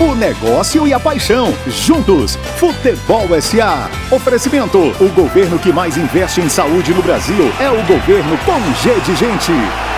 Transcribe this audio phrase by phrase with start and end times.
[0.00, 1.52] O negócio e a paixão.
[1.66, 2.36] Juntos.
[2.56, 3.90] Futebol SA.
[4.10, 4.78] Oferecimento.
[4.98, 9.14] O governo que mais investe em saúde no Brasil é o governo com G de
[9.14, 9.89] Gente.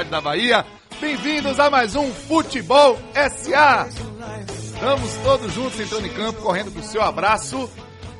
[0.00, 0.66] Rádio da Bahia!
[0.98, 3.86] Bem-vindos a mais um Futebol SA!
[4.48, 7.70] Estamos todos juntos entrando em campo, correndo pro seu abraço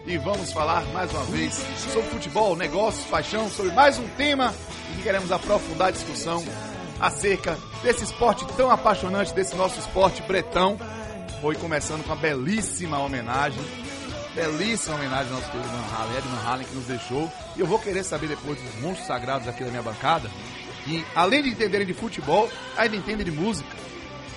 [0.06, 1.54] e vamos falar mais uma vez
[1.90, 4.54] sobre futebol, negócios, paixão, sobre mais um tema
[4.92, 6.44] em que queremos aprofundar a discussão
[7.00, 10.78] acerca desse esporte tão apaixonante, desse nosso esporte bretão.
[11.40, 13.64] Foi começando com uma belíssima homenagem
[14.34, 17.30] belíssima homenagem ao nosso querido Van Halen, Ed Halen, que nos deixou.
[17.56, 20.30] E eu vou querer saber depois dos monstros sagrados aqui da minha bancada,
[20.84, 23.68] que além de entenderem de futebol, ainda entendem de música.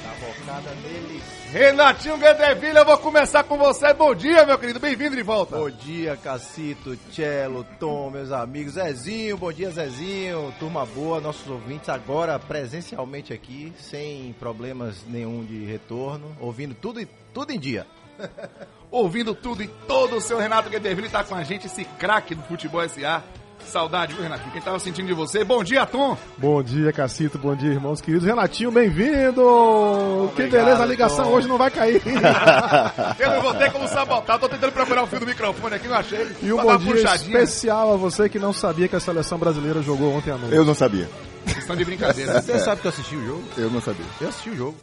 [1.51, 3.93] Renatinho Guedeville, eu vou começar com você.
[3.93, 5.57] Bom dia, meu querido, bem-vindo de volta.
[5.57, 8.73] Bom dia, Cacito, Cello, Tom, meus amigos.
[8.75, 10.53] Zezinho, bom dia, Zezinho.
[10.59, 17.07] Turma boa, nossos ouvintes agora presencialmente aqui, sem problemas nenhum de retorno, ouvindo tudo, e-
[17.33, 17.85] tudo em dia.
[18.89, 22.43] ouvindo tudo e todo o seu Renato Guedeville tá com a gente, esse craque do
[22.43, 23.21] futebol SA.
[23.65, 24.51] Saudade, viu, Renatinho?
[24.51, 25.43] Quem tava sentindo de você?
[25.43, 26.17] Bom dia, Tom!
[26.37, 27.37] Bom dia, Cacito.
[27.37, 28.27] Bom dia, irmãos queridos.
[28.27, 30.31] Renatinho, bem-vindo!
[30.35, 31.31] Que beleza, a ligação Tom.
[31.31, 32.01] hoje não vai cair.
[33.19, 35.95] Eu não vou ter como sabotar, tô tentando procurar o fio do microfone aqui, não
[35.97, 36.27] achei.
[36.41, 37.39] E um bom dia puxadinha.
[37.39, 40.55] especial a você que não sabia que a seleção brasileira jogou ontem à noite.
[40.55, 41.09] Eu não sabia.
[41.45, 42.41] Vocês estão de brincadeira.
[42.41, 43.43] Você sabe que eu assisti o jogo?
[43.57, 44.05] Eu não sabia.
[44.19, 44.75] Eu assisti o jogo.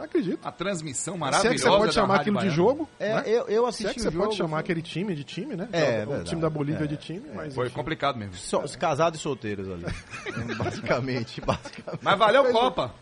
[0.00, 0.38] Acredito.
[0.42, 1.54] A transmissão Se é maravilhosa.
[1.54, 2.56] que você pode chamar Rádio aquilo de Baiana.
[2.56, 3.22] jogo, É, né?
[3.26, 4.24] eu, eu Se é assisti que você o jogo.
[4.24, 5.68] pode chamar aquele time de time, né?
[5.72, 6.28] É, o, verdade.
[6.30, 6.88] time da Bolívia É.
[6.88, 7.74] de time, mas Foi enfim.
[7.76, 8.34] complicado mesmo.
[8.34, 9.84] Só- os casados e solteiros ali.
[10.58, 12.00] basicamente, basicamente.
[12.02, 12.94] Mas valeu, Copa.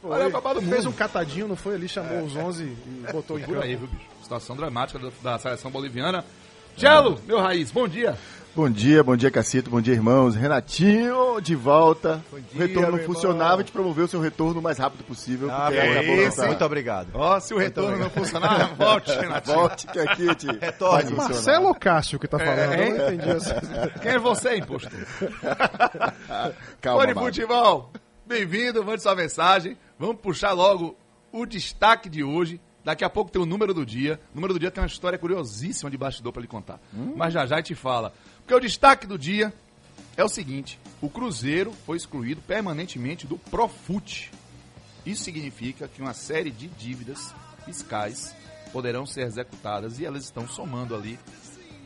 [0.00, 0.10] Foi.
[0.10, 0.94] Valeu, Copa do Fez Mundo.
[0.94, 1.74] um catadinho, não foi?
[1.74, 3.60] Ali chamou os 11 e botou em campo.
[3.60, 4.04] aí, viu, bicho?
[4.22, 6.24] Situação dramática da, da seleção boliviana.
[6.76, 8.16] Gelo, meu raiz, bom dia.
[8.56, 10.34] Bom dia, bom dia, Cacito, bom dia, irmãos.
[10.34, 12.24] Renatinho, de volta.
[12.32, 13.54] Bom dia, o retorno não meu funcionava, irmão.
[13.54, 15.48] a gente promoveu o seu retorno o mais rápido possível.
[15.50, 17.08] Ah, essa- muito obrigado.
[17.12, 19.56] Ó, se o retorno não funcionar, volte, Renatinho.
[19.56, 21.12] Volte que aqui te Retorne.
[21.12, 22.58] Marcelo Cássio que tá falando?
[22.72, 23.44] É, não entendi.
[24.00, 24.90] Quem é você, impostor?
[26.80, 27.14] Calma, Fone.
[27.14, 27.90] Futebol,
[28.26, 29.76] bem-vindo, mande sua mensagem.
[29.98, 30.96] Vamos puxar logo
[31.30, 32.58] o destaque de hoje.
[32.82, 34.20] Daqui a pouco tem o número do dia.
[34.32, 36.78] O número do dia tem uma história curiosíssima de bastidor pra lhe contar.
[37.16, 38.12] Mas já já a gente fala.
[38.46, 39.52] Porque o destaque do dia
[40.16, 44.30] é o seguinte: o Cruzeiro foi excluído permanentemente do Profut.
[45.04, 47.34] Isso significa que uma série de dívidas
[47.64, 48.36] fiscais
[48.72, 51.18] poderão ser executadas e elas estão somando ali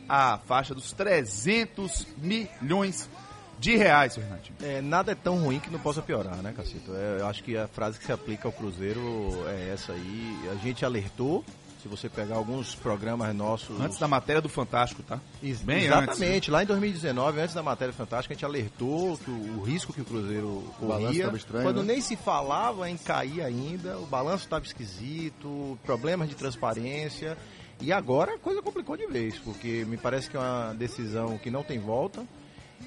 [0.07, 3.09] a faixa dos 300 milhões
[3.57, 4.57] de reais, seu Renatinho.
[4.61, 6.93] É, nada é tão ruim que não possa piorar, né, Cacito?
[6.95, 9.01] É, eu acho que a frase que se aplica ao Cruzeiro
[9.47, 10.49] é essa aí.
[10.51, 11.43] A gente alertou,
[11.81, 13.79] Se você pegar alguns programas nossos.
[13.81, 15.19] Antes da matéria do Fantástico, tá?
[15.41, 16.35] Ex- Bem Exatamente.
[16.37, 16.49] antes.
[16.49, 20.01] Lá em 2019, antes da matéria fantástica, a gente alertou que o, o risco que
[20.01, 21.31] o Cruzeiro corria.
[21.35, 21.93] estranho, quando né?
[21.93, 27.35] nem se falava em cair ainda, o balanço estava esquisito, problemas de transparência.
[27.79, 31.49] E agora a coisa complicou de vez, porque me parece que é uma decisão que
[31.49, 32.23] não tem volta,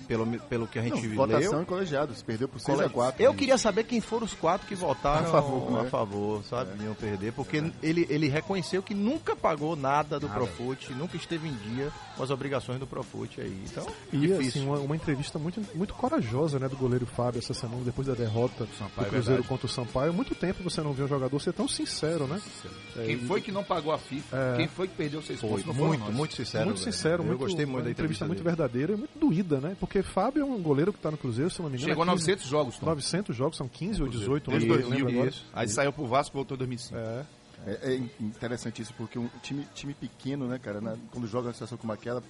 [0.06, 1.38] pelo, pelo que a gente Não, leu.
[1.38, 4.67] votação em colegiados, perdeu por 6 a 4 Eu queria saber quem foram os quatro
[4.67, 5.91] que votaram A favor, a né?
[5.91, 6.82] favor, sabe?
[6.82, 11.55] Iam perder, porque ele, ele reconheceu que nunca pagou nada do Profut, nunca esteve em
[11.55, 13.62] dia com as obrigações do Profut aí.
[13.70, 14.49] Então, E difícil.
[14.49, 18.14] assim, uma, uma entrevista muito, muito corajosa né, do goleiro Fábio essa semana, depois da
[18.14, 19.49] derrota Sampaio, do é Cruzeiro verdade.
[19.49, 20.12] contra o Sampaio.
[20.12, 22.41] Muito tempo você não viu um jogador ser tão sincero, né?
[22.96, 24.37] É, Quem e- foi que não pagou a FIFA?
[24.37, 24.56] É.
[24.58, 25.64] Quem foi que perdeu seis pontos?
[25.64, 26.64] Muito, muito sincero.
[26.67, 26.93] muito velho.
[26.93, 28.56] sincero, Eu muito, gostei muito uma da entrevista entrevista muito dele.
[28.56, 29.76] verdadeira e muito doída, né?
[29.86, 31.88] Porque Fábio é um goleiro que tá no Cruzeiro, se não me engano.
[31.90, 32.86] Chegou a é 15 900 jogos, Tom.
[32.86, 34.96] 900 jogos, são 15 ou 18, Desde não 2000.
[34.98, 35.28] lembro agora.
[35.31, 35.46] Isso.
[35.52, 36.96] Aí saiu pro Vasco e voltou em 2005.
[36.98, 37.25] É.
[37.66, 41.52] É, é interessante isso, porque um time, time pequeno, né, cara, na- quando joga uma
[41.54, 42.22] situação como aquela,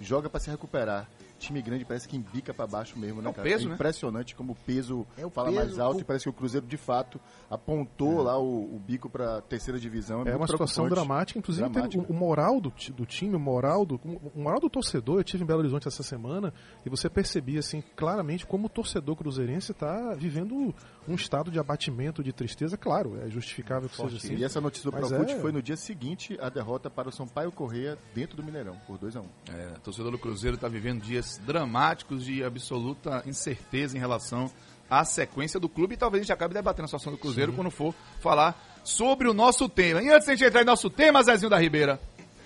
[0.00, 1.08] joga pra se recuperar.
[1.40, 3.48] Time grande parece que embica pra baixo mesmo, né, É o cara?
[3.48, 3.74] peso, é né?
[3.74, 6.32] impressionante como o peso É o fala peso, mais alto o- e parece que o
[6.32, 10.20] Cruzeiro, de fato, apontou lá o, o bico pra terceira divisão.
[10.20, 12.04] É muito uma situação dramática, inclusive tem Dramática.
[12.12, 13.96] o, o moral do, do time, o moral do,
[14.34, 15.18] o moral do torcedor.
[15.18, 16.52] Eu tive em Belo Horizonte essa semana
[16.84, 20.74] e você percebia assim claramente como o torcedor cruzeirense está vivendo
[21.08, 22.76] um estado de abatimento, de tristeza.
[22.76, 24.34] Claro, é justificável que seja assim.
[24.36, 27.50] E essa notícia do Profut é- foi no dia seguinte à derrota para o Sampaio
[27.50, 31.00] Correia dentro do Mineirão, por 2 a 1 É, o torcedor do Cruzeiro está vivendo
[31.02, 34.50] dias dramáticos de absoluta incerteza em relação
[34.88, 37.70] à sequência do clube e talvez a gente acabe debatendo a situação do Cruzeiro quando
[37.70, 40.02] for falar sobre o nosso tema.
[40.02, 42.00] E antes de a gente entrar em nosso tema, Zezinho da Ribeira,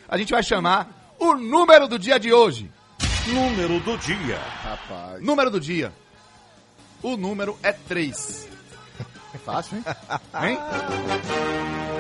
[0.08, 2.70] a gente vai chamar o número do dia de hoje.
[3.28, 4.38] Número do dia.
[4.62, 5.92] Rapaz, Número do dia.
[7.02, 8.48] O número é 3.
[9.34, 9.84] é fácil, hein?
[10.42, 10.58] Hein?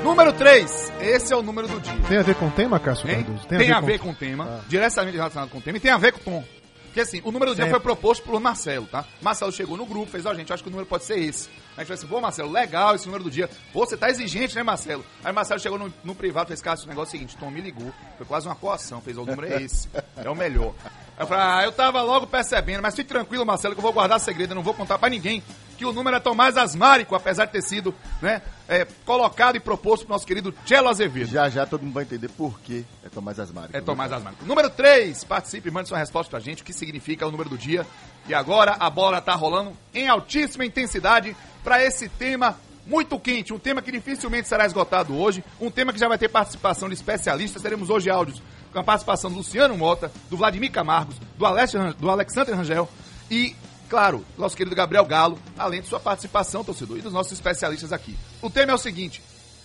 [0.02, 0.92] Número 3.
[1.00, 1.94] Esse é o número do dia.
[2.06, 3.08] Tem a ver com o tema, Cássio?
[3.08, 3.46] Cardoso?
[3.46, 6.12] Tem, a ver com o tema, diretamente relacionado com o tema, e tem a ver
[6.12, 6.44] com o tom.
[6.94, 7.80] Porque assim, o número do dia Sempre.
[7.80, 9.04] foi proposto pelo Marcelo, tá?
[9.20, 11.48] Marcelo chegou no grupo, fez, ó, gente, acho que o número pode ser esse.
[11.76, 13.50] A gente falou assim, pô, Marcelo, legal esse número do dia.
[13.72, 15.04] Pô, você tá exigente, né, Marcelo?
[15.22, 17.60] Aí Marcelo chegou no, no privado, fez, cara, o negócio é o seguinte, Tom me
[17.60, 20.74] ligou, foi quase uma coação, fez, o número é esse, é o melhor.
[21.16, 23.92] Aí eu falei, ah, eu tava logo percebendo, mas fique tranquilo, Marcelo, que eu vou
[23.92, 25.42] guardar segredo, eu não vou contar pra ninguém
[25.76, 30.04] que o número é Tomás Asmárico, apesar de ter sido, né, é, colocado e proposto
[30.04, 31.28] pro nosso querido Tchelo Azevedo.
[31.28, 33.76] Já já todo mundo vai entender por que é Tomás Asmário.
[33.76, 34.44] É Tomás Asmárico.
[34.44, 37.86] Número 3, participe, mande sua resposta pra gente, o que significa o número do dia.
[38.26, 43.58] E agora a bola tá rolando em altíssima intensidade para esse tema muito quente, um
[43.58, 47.62] tema que dificilmente será esgotado hoje, um tema que já vai ter participação de especialistas.
[47.62, 48.42] Teremos hoje áudios
[48.72, 52.88] com a participação do Luciano Mota, do Vladimir Camargos, do, Alexandre, do Alexandre Rangel
[53.30, 53.54] e,
[53.88, 58.16] claro, nosso querido Gabriel Galo, além de sua participação, torcedor, e dos nossos especialistas aqui.
[58.42, 59.22] O tema é o seguinte,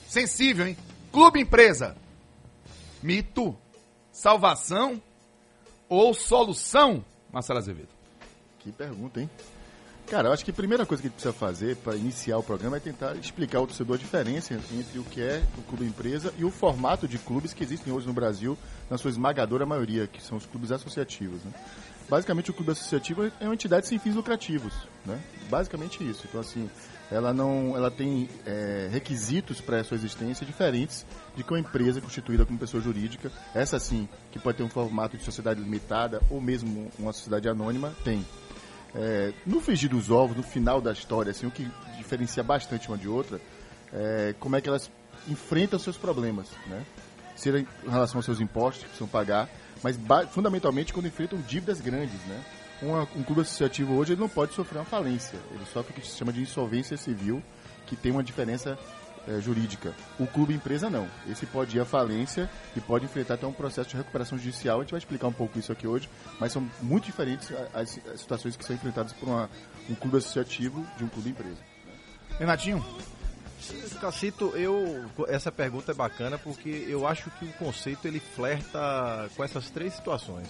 [0.08, 0.78] sensível, hein?
[1.12, 1.98] Clube Empresa,
[3.02, 3.58] mito,
[4.12, 5.02] salvação
[5.90, 7.04] ou solução,
[7.34, 7.99] Marcelo Azevedo?
[8.70, 9.30] Que pergunta, hein?
[10.08, 12.44] Cara, eu acho que a primeira coisa que a gente precisa fazer para iniciar o
[12.44, 16.34] programa é tentar explicar ao torcedor a diferença entre o que é o clube empresa
[16.38, 18.58] e o formato de clubes que existem hoje no Brasil,
[18.90, 21.44] na sua esmagadora maioria, que são os clubes associativos.
[21.44, 21.52] Né?
[22.10, 24.74] Basicamente, o clube associativo é uma entidade sem fins lucrativos,
[25.06, 25.20] né?
[25.48, 26.26] Basicamente isso.
[26.28, 26.68] Então, assim,
[27.12, 32.02] ela não, ela tem é, requisitos para a sua existência diferentes de que uma empresa
[32.02, 36.42] constituída como pessoa jurídica, essa sim, que pode ter um formato de sociedade limitada ou
[36.42, 38.26] mesmo uma sociedade anônima, tem.
[38.96, 42.98] É, no frigir dos ovos, no final da história, assim, o que diferencia bastante uma
[42.98, 43.40] de outra,
[43.94, 44.90] é como é que elas
[45.28, 46.84] enfrentam seus problemas, né?
[47.36, 49.50] Seja em relação aos seus impostos que precisam pagar,
[49.84, 49.98] mas
[50.32, 52.44] fundamentalmente quando enfrentam dívidas grandes, né?
[53.16, 56.18] Um clube associativo hoje ele não pode sofrer uma falência, ele sofre o que se
[56.18, 57.44] chama de insolvência civil,
[57.86, 58.78] que tem uma diferença
[59.28, 59.94] é, jurídica.
[60.20, 61.08] O clube empresa não.
[61.30, 64.80] Esse pode ir à falência e pode enfrentar até um processo de recuperação judicial.
[64.80, 66.10] A gente vai explicar um pouco isso aqui hoje,
[66.40, 69.50] mas são muito diferentes as, as situações que são enfrentadas por uma-
[69.90, 71.58] um clube associativo de um clube empresa.
[72.40, 72.84] Renatinho,
[74.00, 79.44] Cacito, eu essa pergunta é bacana porque eu acho que o conceito ele flerta com
[79.44, 80.48] essas três situações.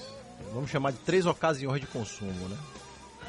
[0.54, 2.58] Vamos chamar de três ocasiões de consumo, né?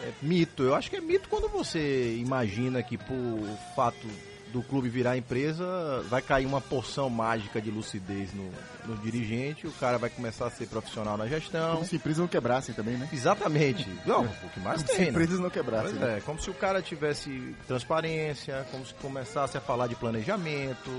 [0.02, 0.62] É mito.
[0.62, 3.40] Eu acho que é mito quando você imagina que por
[3.74, 4.06] fato
[4.52, 5.64] do clube virar empresa
[6.08, 8.50] vai cair uma porção mágica de lucidez no,
[8.86, 11.74] no dirigente, o cara vai começar a ser profissional na gestão.
[11.76, 13.08] Como se empresas não quebrassem também, né?
[13.12, 13.88] Exatamente.
[14.04, 15.10] Não, o que mais Como se tem, né?
[15.10, 15.94] empresas não quebrassem.
[15.94, 16.18] Né?
[16.18, 20.90] é, como se o cara tivesse transparência, como se começasse a falar de planejamento,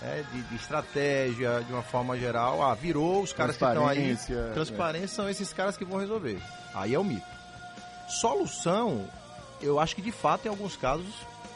[0.00, 2.62] né, de, de estratégia, de uma forma geral.
[2.62, 4.16] Ah, virou, os caras que estão aí.
[4.16, 6.40] Transparência, Transparência são esses caras que vão resolver.
[6.74, 7.26] Aí é o mito.
[8.08, 9.08] Solução,
[9.60, 11.06] eu acho que de fato, em alguns casos,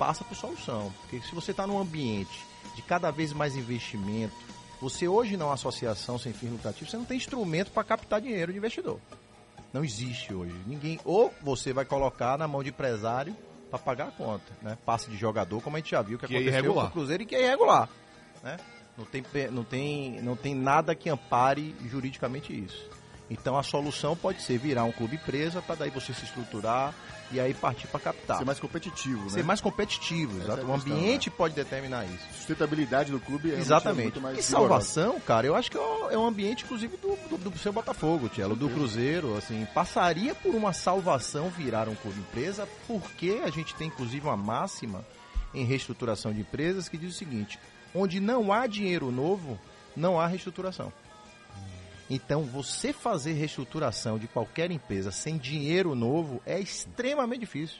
[0.00, 0.90] passa por solução.
[1.02, 2.42] Porque se você está num ambiente
[2.74, 4.34] de cada vez mais investimento,
[4.80, 8.18] Você hoje não é uma associação sem fins lucrativos, você não tem instrumento para captar
[8.18, 8.98] dinheiro de investidor.
[9.74, 10.54] Não existe hoje.
[10.66, 10.98] Ninguém.
[11.04, 13.36] Ou você vai colocar na mão de empresário
[13.68, 14.78] para pagar a conta, né?
[14.86, 16.84] Passe de jogador, como a gente já viu que, Que é aconteceu irregular.
[16.86, 17.90] com o Cruzeiro e que é irregular,
[18.42, 18.56] né?
[18.96, 22.88] Não tem, não, tem, não tem nada que ampare juridicamente isso.
[23.30, 26.92] Então a solução pode ser virar um clube empresa para daí você se estruturar
[27.30, 28.38] e aí partir para captar.
[28.38, 29.30] Ser mais competitivo, né?
[29.30, 30.62] Ser mais competitivo, Essa exato.
[30.62, 32.24] é o ambiente pode determinar isso.
[32.34, 34.02] Sustentabilidade do clube é Exatamente.
[34.02, 37.50] muito mais E salvação, cara, eu acho que é é um ambiente, inclusive, do, do,
[37.50, 42.68] do seu Botafogo, Tielo, do Cruzeiro, assim, passaria por uma salvação virar um clube empresa,
[42.86, 45.04] porque a gente tem, inclusive, uma máxima
[45.54, 47.58] em reestruturação de empresas que diz o seguinte:
[47.94, 49.58] onde não há dinheiro novo,
[49.96, 50.92] não há reestruturação.
[52.10, 57.78] Então, você fazer reestruturação de qualquer empresa sem dinheiro novo é extremamente difícil.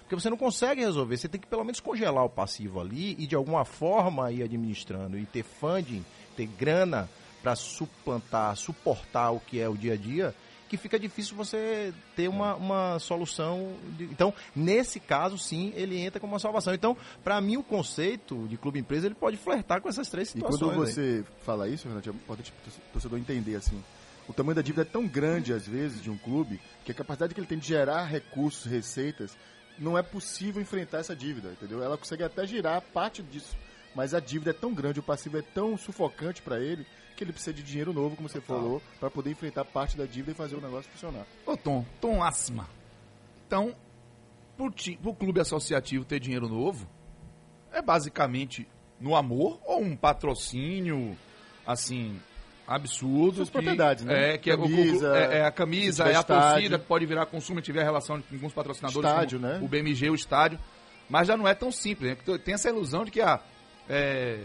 [0.00, 3.26] Porque você não consegue resolver, você tem que pelo menos congelar o passivo ali e
[3.26, 6.02] de alguma forma ir administrando e ter funding,
[6.36, 7.08] ter grana
[7.42, 10.34] para suplantar, suportar o que é o dia a dia,
[10.68, 13.74] que fica difícil você ter uma, uma solução.
[13.96, 16.74] de- Então, nesse caso, sim, ele entra como uma salvação.
[16.74, 20.32] Então, para mim, o conceito de clube empresa ele pode flertar com essas três E
[20.32, 20.60] situações.
[20.60, 20.92] quando aí.
[20.92, 23.82] você fala isso, Renato, é importante o torcedor entender assim.
[24.28, 27.32] O tamanho da dívida é tão grande, às vezes, de um clube, que a capacidade
[27.32, 29.36] que ele tem de gerar recursos, receitas,
[29.78, 31.80] não é possível enfrentar essa dívida, entendeu?
[31.82, 33.56] Ela consegue até girar parte disso,
[33.96, 36.86] mas a dívida é tão grande, o passivo é tão sufocante para ele,
[37.16, 40.32] que ele precisa de dinheiro novo, como você falou, para poder enfrentar parte da dívida
[40.32, 41.26] e fazer o negócio funcionar.
[41.46, 42.68] Ô Tom, Tom acima.
[43.46, 43.74] Então,
[44.56, 46.86] pro, ti, pro clube associativo ter dinheiro novo,
[47.72, 48.68] é basicamente
[49.00, 51.16] no amor ou um patrocínio,
[51.66, 52.20] assim,
[52.66, 53.36] absurdo.
[53.36, 54.34] Suas que- propriedades, né?
[54.34, 56.50] É, que é o- o- Camisa, é, é a camisa, é a estádio.
[56.52, 59.58] torcida que pode virar consumo, tiver relação com alguns patrocinadores, Estádio, né?
[59.62, 60.58] o BMG, o estádio.
[61.08, 62.14] Mas já não é tão simples, né?
[62.16, 63.40] Porque tem essa ilusão de que ah,
[63.88, 64.40] é,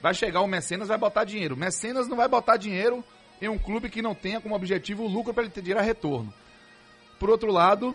[0.00, 1.54] vai chegar o mecenas vai botar dinheiro.
[1.54, 3.04] O mecenas não vai botar dinheiro
[3.40, 6.32] em um clube que não tenha como objetivo o lucro para ele ter gerar retorno.
[7.18, 7.94] Por outro lado,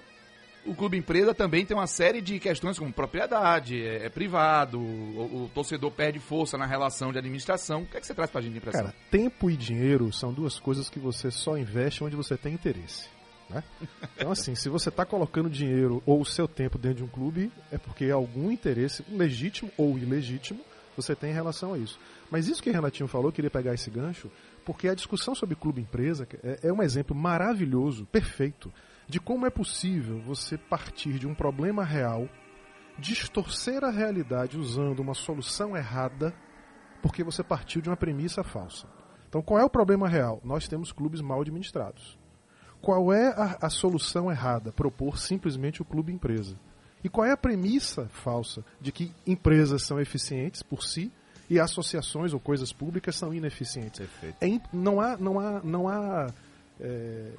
[0.65, 5.45] o clube empresa também tem uma série de questões como propriedade, é, é privado, o,
[5.45, 7.83] o torcedor perde força na relação de administração.
[7.83, 8.81] O que é que você traz pra gente de impressão?
[8.85, 13.14] Cara, tempo e dinheiro são duas coisas que você só investe onde você tem interesse.
[13.49, 13.63] Né?
[14.15, 17.51] Então, assim, se você está colocando dinheiro ou o seu tempo dentro de um clube,
[17.71, 20.59] é porque algum interesse, legítimo ou ilegítimo,
[20.95, 21.99] você tem em relação a isso.
[22.31, 24.31] Mas isso que o Renatinho falou, eu queria pegar esse gancho,
[24.63, 28.71] porque a discussão sobre clube-empresa é, é um exemplo maravilhoso, perfeito,
[29.07, 32.27] de como é possível você partir de um problema real,
[32.97, 36.33] distorcer a realidade usando uma solução errada
[37.01, 38.87] porque você partiu de uma premissa falsa.
[39.29, 40.41] Então, qual é o problema real?
[40.43, 42.17] Nós temos clubes mal administrados.
[42.85, 44.71] Qual é a, a solução errada?
[44.71, 46.55] Propor simplesmente o clube empresa.
[47.03, 51.11] E qual é a premissa falsa de que empresas são eficientes por si
[51.49, 54.07] e associações ou coisas públicas são ineficientes?
[54.39, 56.27] É não há, não há, não há,
[56.79, 57.31] é,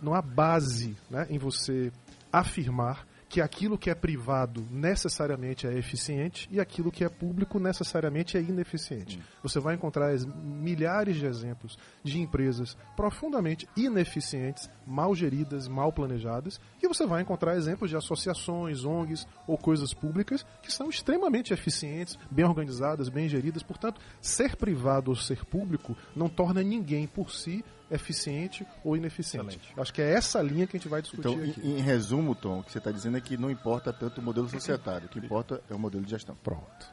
[0.00, 1.90] não há base né, em você
[2.32, 8.36] afirmar que aquilo que é privado necessariamente é eficiente e aquilo que é público necessariamente
[8.36, 9.20] é ineficiente.
[9.42, 16.86] Você vai encontrar milhares de exemplos de empresas profundamente ineficientes, mal geridas, mal planejadas, e
[16.86, 22.44] você vai encontrar exemplos de associações, ONGs ou coisas públicas que são extremamente eficientes, bem
[22.44, 23.64] organizadas, bem geridas.
[23.64, 27.64] Portanto, ser privado ou ser público não torna ninguém por si
[27.94, 29.46] eficiente ou ineficiente.
[29.56, 29.72] Excelente.
[29.80, 31.60] Acho que é essa linha que a gente vai discutir Então, aqui.
[31.62, 34.24] em, em resumo, Tom, o que você está dizendo é que não importa tanto o
[34.24, 36.36] modelo societário, o que importa é o modelo de gestão.
[36.42, 36.86] Pronto.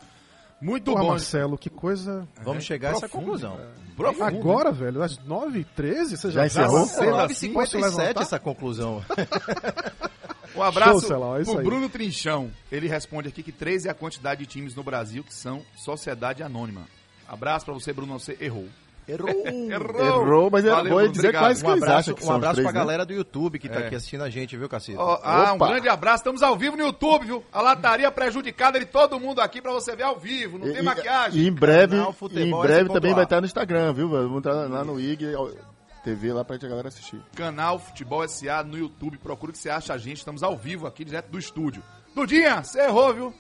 [0.62, 1.10] Muito Porra, bom.
[1.10, 2.27] Marcelo, que coisa.
[2.43, 3.60] Vamos chegar a essa profundo, conclusão.
[3.98, 4.24] Profundo.
[4.25, 6.86] Agora, velho, às 9h13, você já, Já encerrou?
[6.86, 8.22] tá Cedo Nove assim, e posso 57 levantar?
[8.22, 9.03] essa conclusão.
[10.53, 11.65] Um abraço Show, é isso pro aí.
[11.65, 12.51] Bruno Trinchão.
[12.70, 16.43] Ele responde aqui que três é a quantidade de times no Brasil que são sociedade
[16.43, 16.81] anônima.
[17.25, 18.20] Abraço pra você, Bruno.
[18.20, 18.67] Você errou.
[19.12, 19.30] Errou.
[19.70, 20.06] Errou.
[20.06, 21.41] Errou, mas Valeu, vou Bruno, dizer obrigado.
[21.44, 22.80] quais que Um eles abraço, acham que um são os abraço três, pra né?
[22.86, 23.86] galera do YouTube que tá É.
[23.88, 25.00] aqui assistindo a gente, viu, Cacito?
[25.00, 26.18] Ó, ah, um grande abraço.
[26.18, 27.44] Estamos ao vivo no YouTube, viu?
[27.51, 30.58] A lataria prejudicada de todo mundo aqui pra você ver ao vivo.
[30.58, 31.41] Não E- tem e- maquiagem.
[31.44, 34.10] E em breve, Canal Futebol em breve esse também vai estar no Instagram, viu?
[34.10, 35.25] Vamos entrar lá no IG
[36.03, 37.22] TV lá pra gente a galera assistir.
[37.36, 39.18] Canal Futebol SA no YouTube.
[39.20, 40.18] Procura que você acha a gente.
[40.18, 41.84] Estamos ao vivo aqui, direto do estúdio.
[42.15, 43.34] Dudinha, você errou, viu?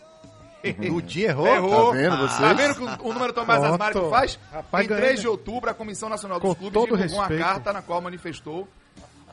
[0.77, 1.47] Dudinho errou.
[1.47, 1.91] Errou.
[1.91, 2.39] Tá vendo vocês?
[2.39, 3.73] Tá vendo que o número Tomás Pronto.
[3.73, 4.39] Asmário que faz?
[4.51, 5.21] Rapaz, em ganhei, 3 né?
[5.21, 7.43] de outubro, a Comissão Nacional dos Com Clubes todo divulgou uma respeito.
[7.43, 8.67] carta na qual manifestou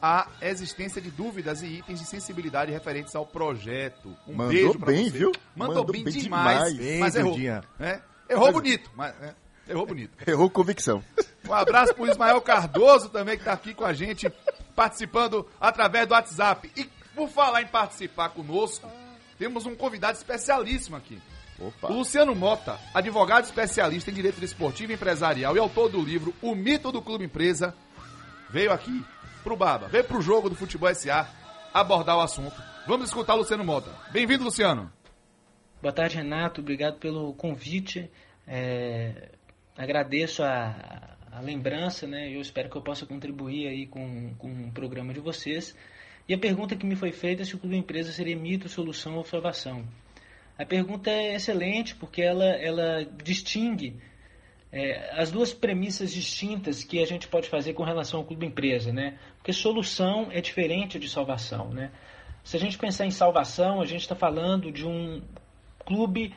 [0.00, 4.16] a existência de dúvidas e itens de sensibilidade referentes ao projeto.
[4.28, 5.18] Um Mandou beijo pra bem, você.
[5.18, 5.32] viu?
[5.56, 6.72] Mandou, Mandou bem, bem demais.
[6.74, 6.98] demais.
[7.00, 7.32] Mas Bem, errou.
[7.32, 7.64] Dudinha.
[7.80, 9.34] É, Errou bonito, mas é,
[9.68, 10.16] errou bonito.
[10.28, 11.02] Errou convicção.
[11.48, 14.30] Um abraço pro Ismael Cardoso também, que tá aqui com a gente,
[14.76, 16.70] participando através do WhatsApp.
[16.76, 16.84] E
[17.16, 18.86] por falar em participar conosco,
[19.38, 21.20] temos um convidado especialíssimo aqui.
[21.58, 21.88] Opa.
[21.88, 26.54] O Luciano Mota, advogado especialista em direito desportivo e empresarial e autor do livro O
[26.54, 27.74] Mito do Clube Empresa,
[28.50, 29.04] veio aqui
[29.42, 31.28] pro Baba, veio pro jogo do Futebol SA
[31.72, 32.62] abordar o assunto.
[32.86, 33.90] Vamos escutar o Luciano Mota.
[34.10, 34.90] Bem-vindo, Luciano.
[35.82, 36.60] Boa tarde, Renato.
[36.60, 38.10] Obrigado pelo convite.
[38.46, 39.30] É,
[39.76, 42.34] agradeço a, a lembrança, né?
[42.34, 45.76] Eu espero que eu possa contribuir aí com, com o programa de vocês.
[46.28, 49.16] E a pergunta que me foi feita é se o clube empresa seria mito, solução
[49.16, 49.82] ou salvação.
[50.58, 53.96] A pergunta é excelente porque ela, ela distingue
[54.70, 58.92] é, as duas premissas distintas que a gente pode fazer com relação ao clube empresa,
[58.92, 59.18] né?
[59.38, 61.90] Porque solução é diferente de salvação, né?
[62.44, 65.22] Se a gente pensar em salvação, a gente está falando de um
[65.86, 66.34] clube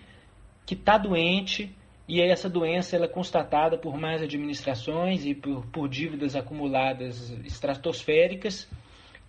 [0.66, 1.70] que está doente
[2.08, 8.70] e essa doença ela é constatada por mais administrações e por, por dívidas acumuladas estratosféricas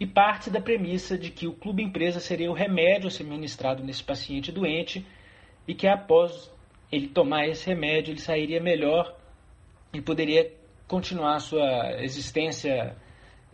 [0.02, 3.84] e parte da premissa de que o clube empresa seria o remédio a ser ministrado
[3.84, 5.06] nesse paciente doente
[5.66, 6.52] e que após
[6.90, 9.16] ele tomar esse remédio ele sairia melhor
[9.92, 10.52] e poderia
[10.88, 12.96] continuar sua existência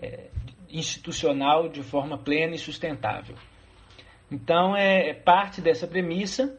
[0.00, 0.30] eh,
[0.70, 3.36] institucional de forma plena e sustentável.
[4.32, 6.58] Então é, é parte dessa premissa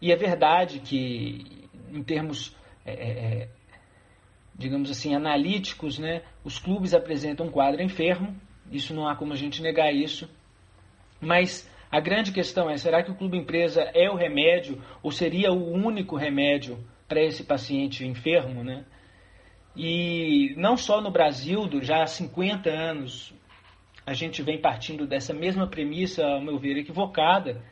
[0.00, 3.48] e é verdade que em termos é, é,
[4.54, 8.34] digamos assim analíticos, né, os clubes apresentam um quadro enfermo.
[8.70, 10.28] Isso não há como a gente negar isso.
[11.20, 15.52] Mas a grande questão é: será que o clube empresa é o remédio ou seria
[15.52, 18.84] o único remédio para esse paciente enfermo, né?
[19.76, 23.34] E não só no Brasil, já há 50 anos,
[24.06, 27.62] a gente vem partindo dessa mesma premissa, ao meu ver, equivocada,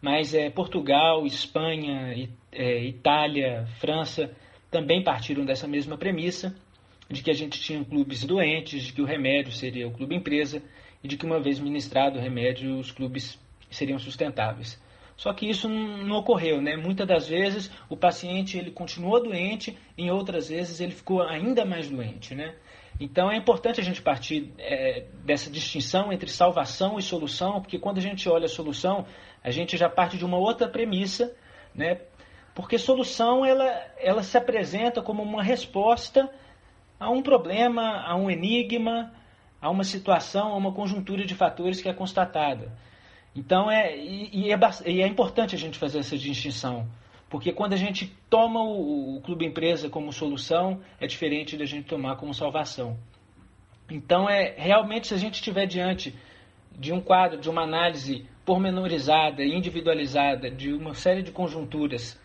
[0.00, 4.34] mas é, Portugal, Espanha, é, Itália, França
[4.70, 6.56] também partiram dessa mesma premissa,
[7.12, 10.62] de que a gente tinha clubes doentes, de que o remédio seria o clube empresa
[11.04, 13.38] e de que uma vez ministrado o remédio, os clubes
[13.70, 14.80] seriam sustentáveis.
[15.14, 16.74] Só que isso não ocorreu, né?
[16.74, 21.88] Muitas das vezes o paciente ele continuou doente, em outras vezes ele ficou ainda mais
[21.90, 22.54] doente, né?
[22.98, 27.98] Então é importante a gente partir é, dessa distinção entre salvação e solução, porque quando
[27.98, 29.04] a gente olha a solução,
[29.44, 31.34] a gente já parte de uma outra premissa,
[31.74, 32.00] né?
[32.54, 33.66] Porque solução ela,
[33.98, 36.30] ela se apresenta como uma resposta
[37.02, 39.12] a um problema, a um enigma,
[39.60, 42.72] a uma situação, a uma conjuntura de fatores que é constatada.
[43.34, 46.86] Então é e, e é, e é importante a gente fazer essa distinção,
[47.28, 51.88] porque quando a gente toma o, o clube empresa como solução, é diferente da gente
[51.88, 52.96] tomar como salvação.
[53.90, 56.14] Então é realmente se a gente estiver diante
[56.70, 62.20] de um quadro, de uma análise pormenorizada, individualizada, de uma série de conjunturas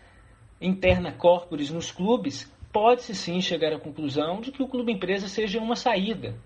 [0.60, 5.58] interna corporis nos clubes, pode-se sim chegar à conclusão de que o clube empresa seja
[5.58, 6.36] uma saída,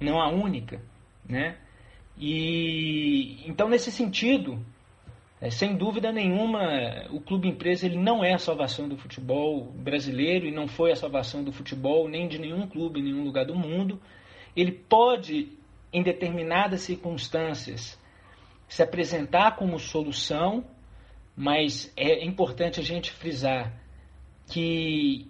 [0.00, 0.80] não a única,
[1.28, 1.58] né?
[2.16, 4.58] E então nesse sentido,
[5.38, 10.46] é, sem dúvida nenhuma, o clube empresa ele não é a salvação do futebol brasileiro
[10.46, 13.54] e não foi a salvação do futebol nem de nenhum clube em nenhum lugar do
[13.54, 14.00] mundo.
[14.56, 15.52] Ele pode,
[15.92, 18.00] em determinadas circunstâncias,
[18.66, 20.64] se apresentar como solução,
[21.36, 23.84] mas é importante a gente frisar
[24.46, 25.28] que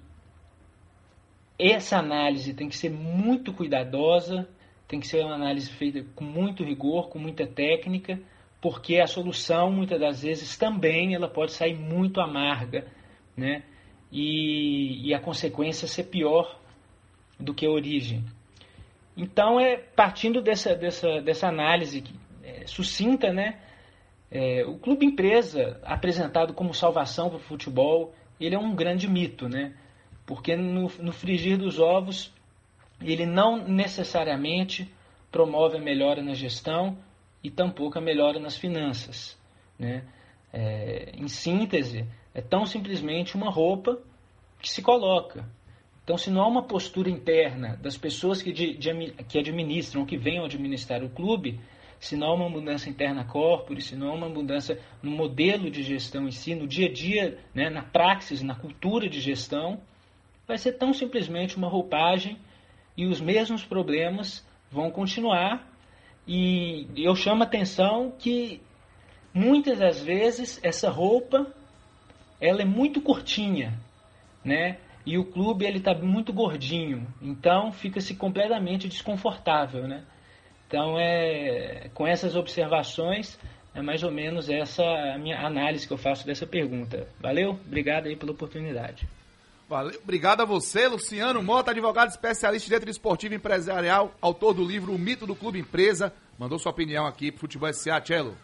[1.59, 4.49] essa análise tem que ser muito cuidadosa,
[4.87, 8.21] tem que ser uma análise feita com muito rigor, com muita técnica,
[8.61, 12.87] porque a solução muitas das vezes também ela pode sair muito amarga,
[13.37, 13.63] né?
[14.13, 16.59] E, e a consequência ser pior
[17.39, 18.25] do que a origem.
[19.17, 23.59] Então é partindo dessa dessa dessa análise que, é, sucinta, né?
[24.31, 29.49] É, o clube empresa apresentado como salvação para o futebol, ele é um grande mito,
[29.49, 29.75] né?
[30.25, 32.33] Porque no, no frigir dos ovos
[33.01, 34.91] ele não necessariamente
[35.31, 36.97] promove a melhora na gestão
[37.43, 39.39] e tampouco a melhora nas finanças.
[39.79, 40.05] Né?
[40.53, 44.01] É, em síntese, é tão simplesmente uma roupa
[44.61, 45.45] que se coloca.
[46.03, 50.17] Então, se não há uma postura interna das pessoas que, de, de, que administram, que
[50.17, 51.61] venham administrar o clube,
[51.99, 56.31] se não uma mudança interna corpore, se não uma mudança no modelo de gestão em
[56.31, 59.81] si, no dia a dia, né, na praxis, na cultura de gestão,
[60.47, 62.39] vai ser tão simplesmente uma roupagem
[62.97, 65.67] e os mesmos problemas vão continuar.
[66.27, 68.61] E eu chamo a atenção que
[69.33, 71.53] muitas das vezes essa roupa
[72.41, 73.79] ela é muito curtinha,
[74.45, 74.79] né?
[75.05, 80.05] E o clube ele está muito gordinho, então fica-se completamente desconfortável, né?
[80.67, 83.39] Então é com essas observações
[83.75, 87.07] é mais ou menos essa a minha análise que eu faço dessa pergunta.
[87.21, 89.07] Valeu, obrigado aí pela oportunidade.
[89.69, 90.01] Valeu.
[90.03, 94.95] Obrigado a você, Luciano Mota, advogado especialista em direito esportivo e empresarial, autor do livro
[94.95, 96.13] O Mito do Clube Empresa.
[96.39, 98.37] Mandou sua opinião aqui pro Futebol SA, Cello.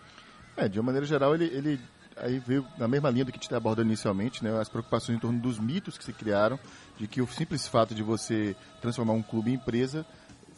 [0.56, 1.80] É, de uma maneira geral, ele, ele
[2.16, 4.58] aí veio na mesma linha do que a gente está abordando inicialmente, né?
[4.60, 6.58] As preocupações em torno dos mitos que se criaram,
[6.98, 10.04] de que o simples fato de você transformar um clube em empresa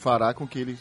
[0.05, 0.79] fará com que ele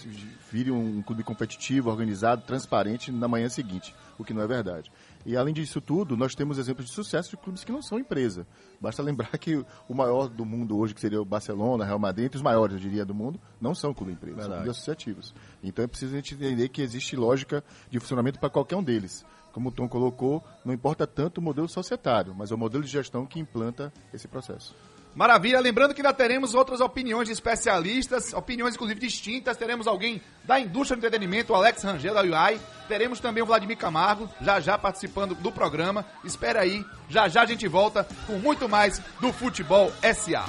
[0.51, 4.91] vire um clube competitivo, organizado, transparente na manhã seguinte, o que não é verdade.
[5.25, 8.45] E além disso tudo, nós temos exemplos de sucesso de clubes que não são empresa.
[8.81, 12.35] Basta lembrar que o maior do mundo hoje, que seria o Barcelona, Real Madrid, entre
[12.35, 14.63] os maiores, eu diria, do mundo, não são clube empresa, são Verdade.
[14.63, 15.33] clubes associativos.
[15.63, 19.25] Então é preciso a gente entender que existe lógica de funcionamento para qualquer um deles.
[19.53, 22.91] Como o Tom colocou, não importa tanto o modelo societário, mas é o modelo de
[22.91, 24.75] gestão que implanta esse processo.
[25.15, 29.55] Maravilha, lembrando que ainda teremos outras opiniões de especialistas, opiniões inclusive distintas.
[29.55, 32.59] Teremos alguém da indústria do entretenimento, o Alex Rangel da UI.
[32.87, 36.03] Teremos também o Vladimir Camargo, já já participando do programa.
[36.23, 40.45] Espera aí, já já a gente volta com muito mais do Futebol SA.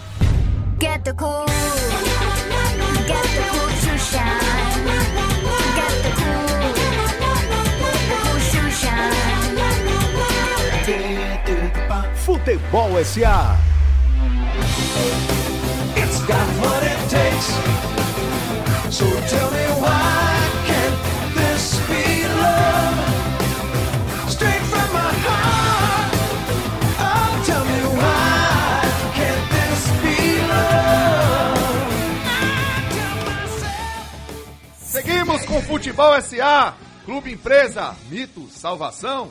[0.81, 1.45] Get the cool.
[3.07, 4.81] Get the cool to shine.
[5.77, 6.45] Get the cool.
[7.79, 9.35] The cool to shine.
[12.25, 13.64] Futebol SA.
[24.29, 26.15] Straight from my heart.
[26.99, 27.35] Oh.
[34.79, 39.31] Seguimos com Futebol SA, Clube Empresa, Mito, Salvação,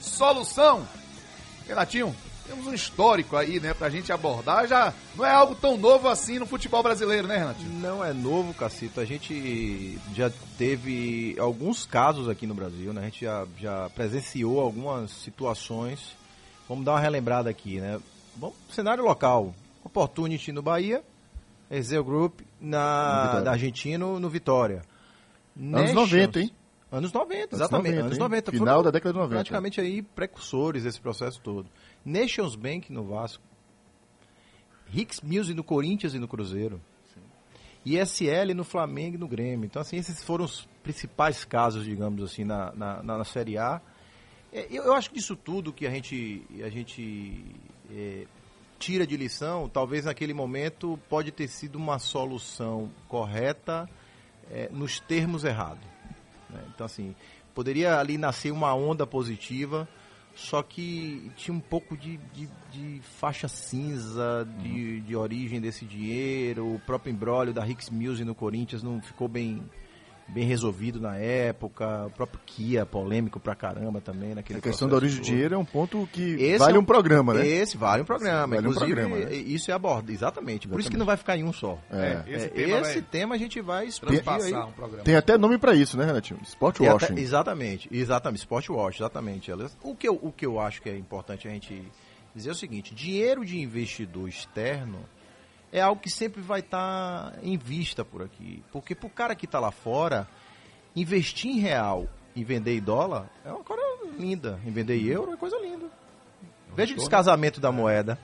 [0.00, 0.86] Solução.
[1.68, 2.14] Renatinho,
[2.46, 4.66] temos um histórico aí, né, pra gente abordar.
[4.66, 7.72] Já não é algo tão novo assim no futebol brasileiro, né, Renatinho?
[7.80, 9.00] Não é novo, Cacito.
[9.00, 13.02] A gente já teve alguns casos aqui no Brasil, né?
[13.02, 16.16] A gente já, já presenciou algumas situações.
[16.68, 18.00] Vamos dar uma relembrada aqui, né?
[18.36, 19.54] Bom, cenário local.
[19.84, 21.02] Opportunity no Bahia,
[21.70, 24.82] Ezeu Group na, da Argentino no Vitória.
[25.56, 26.50] Anos Nations- 90, hein?
[26.90, 27.94] Anos 90, Anos exatamente.
[27.96, 28.18] 90, anos hein?
[28.20, 28.50] 90.
[28.52, 29.34] Final Foram da década de 90.
[29.34, 31.66] Praticamente aí precursores desse processo todo.
[32.04, 33.42] Nations Bank no Vasco.
[34.92, 36.80] Hicks Mills no Corinthians e no Cruzeiro.
[37.84, 39.64] ISL no Flamengo e no Grêmio.
[39.66, 43.80] Então, assim, esses foram os principais casos, digamos assim, na, na, na- na Série A.
[44.52, 47.44] É, Eu, eu acho que disso tudo que a gente, a gente
[47.90, 48.26] é,
[48.78, 53.88] tira de lição, talvez naquele momento pode ter sido uma solução correta
[54.50, 55.84] é, nos termos errados.
[56.50, 56.62] né?
[56.72, 57.16] Então, assim,
[57.52, 59.88] poderia ali nascer uma onda positiva,
[60.34, 66.74] só que tinha um pouco de, de, de faixa cinza de, de origem desse dinheiro,
[66.74, 69.62] o próprio embrólio da Hicks Mills no Corinthians não ficou bem,
[70.32, 74.96] bem resolvido na época, o próprio Kia, polêmico pra caramba também naquele A questão da
[74.96, 77.46] origem do dinheiro é um ponto que Esse vale é um programa, né?
[77.46, 78.46] Esse vale um programa.
[78.56, 79.34] Vale um Inclusive, programa, né?
[79.34, 80.66] isso é aborda, exatamente.
[80.66, 80.98] Por isso que Exatamente.
[80.98, 81.78] não vai ficar em um só.
[81.90, 82.22] É.
[82.26, 85.04] Esse É, tema esse vai tema a gente vai transpassar um programa.
[85.04, 86.40] Tem até nome pra isso, né, Renatinho?
[86.44, 87.12] Sport washing.
[87.12, 89.50] até- exatamente, exatamente, sport wash, exatamente.
[89.82, 91.82] O que, eu, o que eu acho que é importante a gente
[92.34, 94.98] dizer é o seguinte, dinheiro de investidor externo
[95.72, 98.62] é algo que sempre vai estar em vista por aqui.
[98.70, 100.28] Porque pro cara que está lá fora,
[100.94, 102.06] investir em real
[102.36, 103.82] e vender em dólar é uma coisa
[104.18, 104.60] linda.
[104.66, 105.86] Em vender em euro é coisa linda.
[106.76, 108.18] Veja o descasamento da moeda.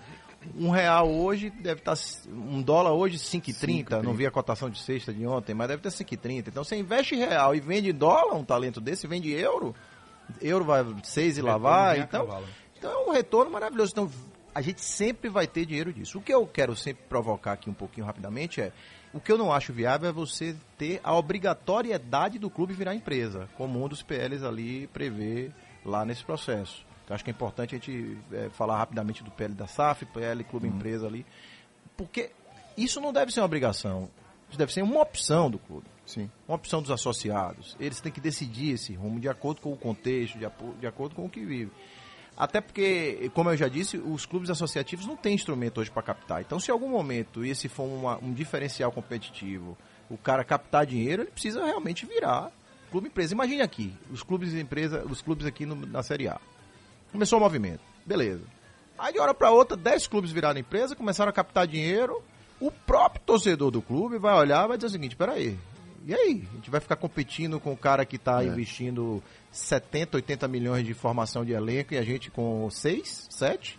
[0.56, 1.94] Um real hoje deve estar.
[2.28, 4.02] Um dólar hoje 5,30.
[4.02, 6.48] Não vi a cotação de sexta de ontem, mas deve ter 5,30.
[6.48, 9.74] Então você investe em real e vende em dólar, um talento desse, vende em euro.
[10.40, 12.00] Euro vai 6 e lá vai.
[12.00, 12.42] Então,
[12.76, 13.92] então é um retorno maravilhoso.
[13.92, 14.10] Então
[14.58, 16.18] a gente sempre vai ter dinheiro disso.
[16.18, 18.72] O que eu quero sempre provocar aqui um pouquinho rapidamente é.
[19.14, 23.48] O que eu não acho viável é você ter a obrigatoriedade do clube virar empresa,
[23.56, 25.52] como um dos PLs ali prevê
[25.84, 26.84] lá nesse processo.
[27.04, 30.42] Então, acho que é importante a gente eh, falar rapidamente do PL da SAF, PL
[30.42, 31.24] Clube Empresa ali,
[31.96, 32.32] porque
[32.76, 34.10] isso não deve ser uma obrigação,
[34.48, 36.28] isso deve ser uma opção do clube, Sim.
[36.46, 37.76] uma opção dos associados.
[37.78, 40.46] Eles têm que decidir esse rumo de acordo com o contexto, de,
[40.80, 41.70] de acordo com o que vive.
[42.38, 46.40] Até porque, como eu já disse, os clubes associativos não têm instrumento hoje para captar.
[46.40, 49.76] Então, se em algum momento esse for uma- um diferencial competitivo,
[50.08, 52.52] o cara captar dinheiro, ele precisa realmente virar
[52.92, 53.34] clube empresa.
[53.34, 56.40] Imagine aqui, os clubes empresa, os clubes aqui no- na Série A.
[57.10, 58.44] Começou o movimento, beleza.
[58.96, 62.22] Aí de hora para outra, 10 clubes viraram empresa, começaram a captar dinheiro.
[62.60, 65.58] O próprio torcedor do clube vai olhar e vai dizer o seguinte: peraí,
[66.06, 66.44] e aí?
[66.52, 70.94] A gente vai ficar competindo com o cara que está investindo 70, 80 milhões de
[70.94, 73.78] formação de elenco e a gente com 6, 7?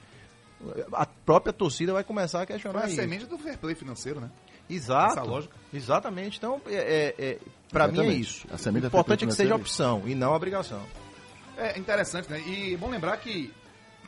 [0.91, 3.01] A própria torcida vai começar a questionar Foi a isso.
[3.01, 4.29] semente do fair play financeiro, né?
[4.69, 5.13] Exato.
[5.13, 5.55] Essa lógica.
[5.73, 6.37] Exatamente.
[6.37, 7.39] Então, é, é, é,
[7.71, 8.45] para mim é isso.
[8.51, 10.81] A O importante é que seja é opção e não obrigação.
[11.57, 12.39] É interessante, né?
[12.41, 13.53] E bom lembrar que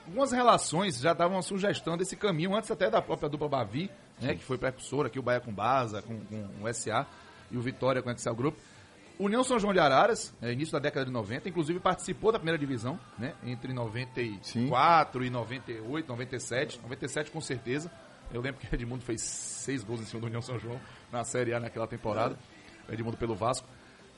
[0.06, 4.36] algumas relações já davam uma sugestão desse caminho, antes até da própria dupla Bavi, né?
[4.36, 7.08] Que foi precursora aqui, o Bahia com Baza, com, com o SA
[7.50, 8.56] e o Vitória com o Excel Group.
[9.24, 12.58] União São João de Araras, é, início da década de 90, inclusive participou da primeira
[12.58, 13.34] divisão, né?
[13.44, 17.92] Entre 94 e 98, 97, 97 com certeza.
[18.34, 20.80] Eu lembro que o Edmundo fez seis gols em cima do União São João
[21.12, 22.38] na Série A naquela temporada.
[22.90, 23.68] Edmundo pelo Vasco.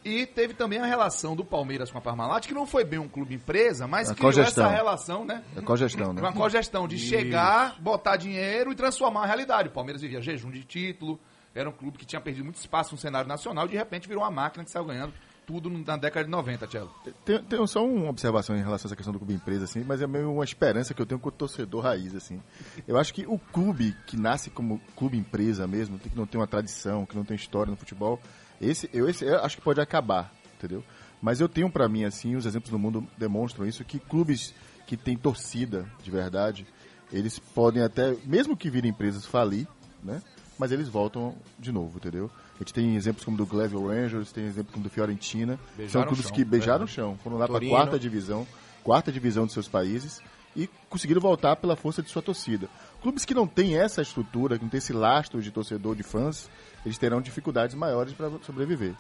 [0.05, 3.07] E teve também a relação do Palmeiras com a Parmalat, que não foi bem um
[3.07, 4.65] clube empresa, mas A criou cogestão.
[4.65, 5.41] essa relação, né?
[5.55, 6.21] É cogestão, né?
[6.21, 9.69] Uma cogestão de chegar, botar dinheiro e transformar a realidade.
[9.69, 11.17] O Palmeiras vivia jejum de título,
[11.55, 14.31] era um clube que tinha perdido muito espaço no cenário nacional, de repente virou uma
[14.31, 15.13] máquina que saiu ganhando
[15.45, 16.91] tudo na década de 90, Tchelo.
[17.25, 20.07] Tem só uma observação em relação a essa questão do clube empresa, assim, mas é
[20.07, 22.41] meio uma esperança que eu tenho com o torcedor raiz, assim.
[22.87, 26.47] Eu acho que o clube que nasce como clube empresa mesmo, que não tem uma
[26.47, 28.19] tradição, que não tem história no futebol,
[28.61, 30.83] esse eu, esse eu acho que pode acabar, entendeu?
[31.21, 34.53] Mas eu tenho pra mim, assim, os exemplos no mundo demonstram isso, que clubes
[34.85, 36.65] que têm torcida de verdade,
[37.11, 39.67] eles podem até, mesmo que virem empresas, falir,
[40.01, 40.21] né?
[40.57, 42.29] Mas eles voltam de novo, entendeu?
[42.55, 45.59] A gente tem exemplos como do Glasgow Rangers, tem exemplos como do Fiorentina.
[45.75, 46.85] Beijaram São clubes chão, que beijaram né?
[46.85, 48.45] o chão, foram lá para a quarta divisão,
[48.83, 50.21] quarta divisão de seus países
[50.55, 52.69] e conseguiram voltar pela força de sua torcida.
[53.01, 56.49] Clubes que não têm essa estrutura, que não têm esse lastro de torcedor, de fãs,
[56.85, 58.93] eles terão dificuldades maiores para sobreviver.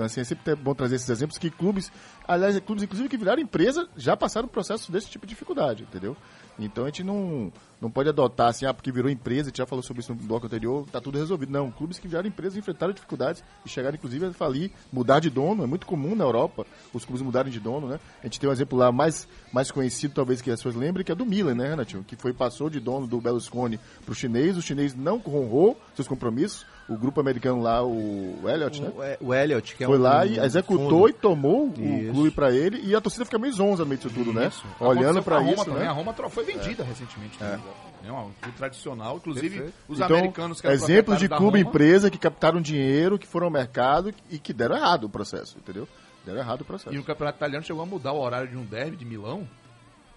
[0.00, 1.92] Então, assim, é sempre bom trazer esses exemplos que clubes,
[2.26, 6.16] aliás, clubes inclusive que viraram empresa, já passaram um processo desse tipo de dificuldade, entendeu?
[6.58, 9.66] Então a gente não, não pode adotar assim, ah, porque virou empresa, a gente já
[9.66, 11.52] falou sobre isso no bloco anterior, tá tudo resolvido.
[11.52, 15.64] Não, clubes que viraram empresa enfrentaram dificuldades e chegaram inclusive a falir, mudar de dono,
[15.64, 18.00] é muito comum na Europa os clubes mudarem de dono, né?
[18.20, 21.12] A gente tem um exemplo lá mais, mais conhecido, talvez que as pessoas lembrem, que
[21.12, 22.04] é do Milan, né, Renatinho?
[22.04, 26.64] Que foi, passou de dono do Berlusconi pro chinês, o chinês não honrou seus compromissos,
[26.90, 28.92] o grupo americano lá, o Elliott, né?
[28.94, 31.08] O, é, o Elliot, que é foi um, lá e executou fundo.
[31.08, 32.12] e tomou o Isso.
[32.12, 34.50] clube pra ele e a torcida fica meio zonza no meio disso tudo, né?
[34.80, 35.80] Olhando Aconteceu com pra a Roma isso, também.
[35.82, 35.88] né?
[35.88, 37.40] A Roma foi vendida recentemente.
[37.40, 37.60] né?
[38.04, 39.16] É um clube tradicional.
[39.18, 39.74] Inclusive, Perfeito.
[39.88, 43.52] os Então, americanos que eram exemplos de clube empresa que captaram dinheiro, que foram ao
[43.52, 45.86] mercado e que deram errado o processo, entendeu?
[46.24, 46.94] Deram errado o processo.
[46.94, 49.46] E o campeonato italiano chegou a mudar o horário de um derby de Milão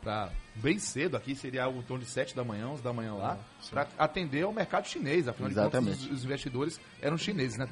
[0.03, 1.15] para bem cedo.
[1.17, 3.37] Aqui seria algo em torno de 7 da manhã, 11 da manhã lá,
[3.71, 5.27] para atender ao mercado chinês.
[5.27, 6.09] Afinal de contas, Exatamente.
[6.11, 7.67] os, os investidores eram chineses, né?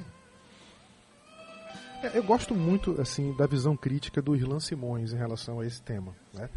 [2.03, 5.81] É, eu gosto muito assim da visão crítica do Irlan Simões em relação a esse
[5.81, 6.15] tema.
[6.33, 6.49] Né?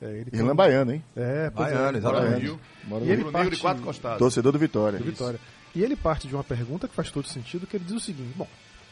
[0.00, 1.04] É, ele tem- Irlanda Baiano, hein?
[1.16, 1.50] É, é.
[1.50, 2.24] Baiano, exatamente.
[2.24, 4.18] Mora no Rio, Mora E de parte- quatro costados.
[4.18, 4.98] Torcedor do Vitória.
[4.98, 5.40] do Vitória.
[5.74, 8.32] E ele parte de uma pergunta que faz todo sentido, que ele diz o seguinte,
[8.36, 8.46] bom,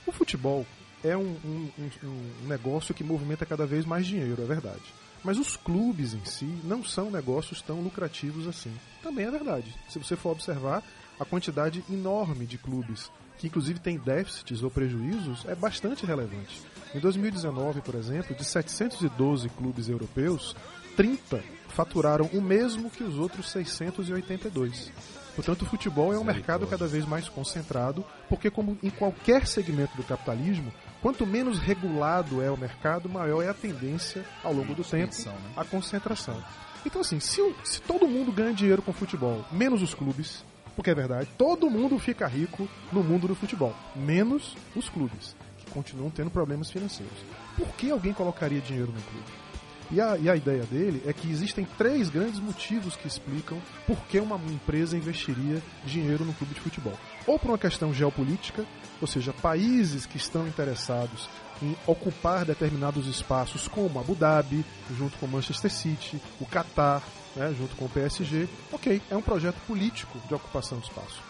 [0.06, 0.66] o futebol
[1.04, 1.70] é um, um-
[2.02, 2.08] um-
[2.44, 4.82] um negócio que movimenta cada vez mais dinheiro, é verdade.
[5.22, 8.72] Mas os clubes em si não são negócios tão lucrativos assim.
[9.02, 9.74] Também é verdade.
[9.88, 10.82] Se você for observar,
[11.18, 16.60] a quantidade enorme de clubes que inclusive tem déficits ou prejuízos é bastante relevante.
[16.94, 20.54] Em 2019, por exemplo, de 712 clubes europeus,
[20.94, 24.92] 30 faturaram o mesmo que os outros 682.
[25.34, 29.96] Portanto, o futebol é um mercado cada vez mais concentrado, porque como em qualquer segmento
[29.96, 30.70] do capitalismo,
[31.02, 35.34] quanto menos regulado é o mercado, maior é a tendência ao longo do tempo né?
[35.56, 36.42] a concentração.
[36.84, 40.94] Então assim, se, se todo mundo ganha dinheiro com futebol, menos os clubes, porque é
[40.94, 46.30] verdade, todo mundo fica rico no mundo do futebol, menos os clubes, que continuam tendo
[46.30, 47.18] problemas financeiros.
[47.56, 49.50] Por que alguém colocaria dinheiro no clube?
[49.92, 53.98] E a, e a ideia dele é que existem três grandes motivos que explicam por
[54.06, 56.96] que uma empresa investiria dinheiro no clube de futebol.
[57.26, 58.64] Ou por uma questão geopolítica,
[59.00, 61.28] ou seja, países que estão interessados
[61.62, 64.64] em ocupar determinados espaços, como Abu Dhabi,
[64.96, 67.02] junto com Manchester City, o Qatar,
[67.36, 68.48] né, junto com o PSG.
[68.72, 71.22] Ok, é um projeto político de ocupação de espaço.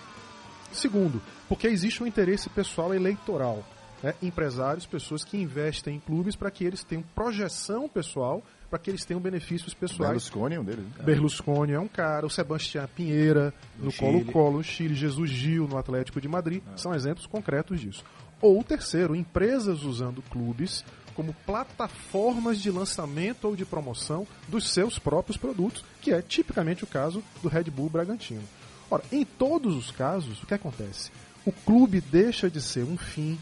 [0.72, 3.64] Segundo, porque existe um interesse pessoal eleitoral.
[4.02, 4.14] Né?
[4.22, 9.04] Empresários, pessoas que investem em clubes para que eles tenham projeção pessoal, para que eles
[9.04, 10.10] tenham benefícios pessoais.
[10.10, 10.84] Berlusconi é um deles.
[10.84, 11.04] né?
[11.04, 13.92] Berlusconi é um cara, o Sebastião Pinheira no.
[13.92, 18.04] Colo-Colo, no Chile, Jesus Gil no Atlético de Madrid, são exemplos concretos disso.
[18.40, 20.84] Ou terceiro, empresas usando clubes
[21.14, 26.86] como plataformas de lançamento ou de promoção dos seus próprios produtos, que é tipicamente o
[26.86, 28.42] caso do Red Bull Bragantino.
[28.90, 31.10] Ora, em todos os casos, o que acontece?
[31.44, 33.38] O clube deixa de ser um fim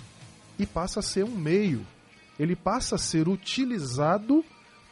[0.59, 1.87] e passa a ser um meio.
[2.39, 4.45] Ele passa a ser utilizado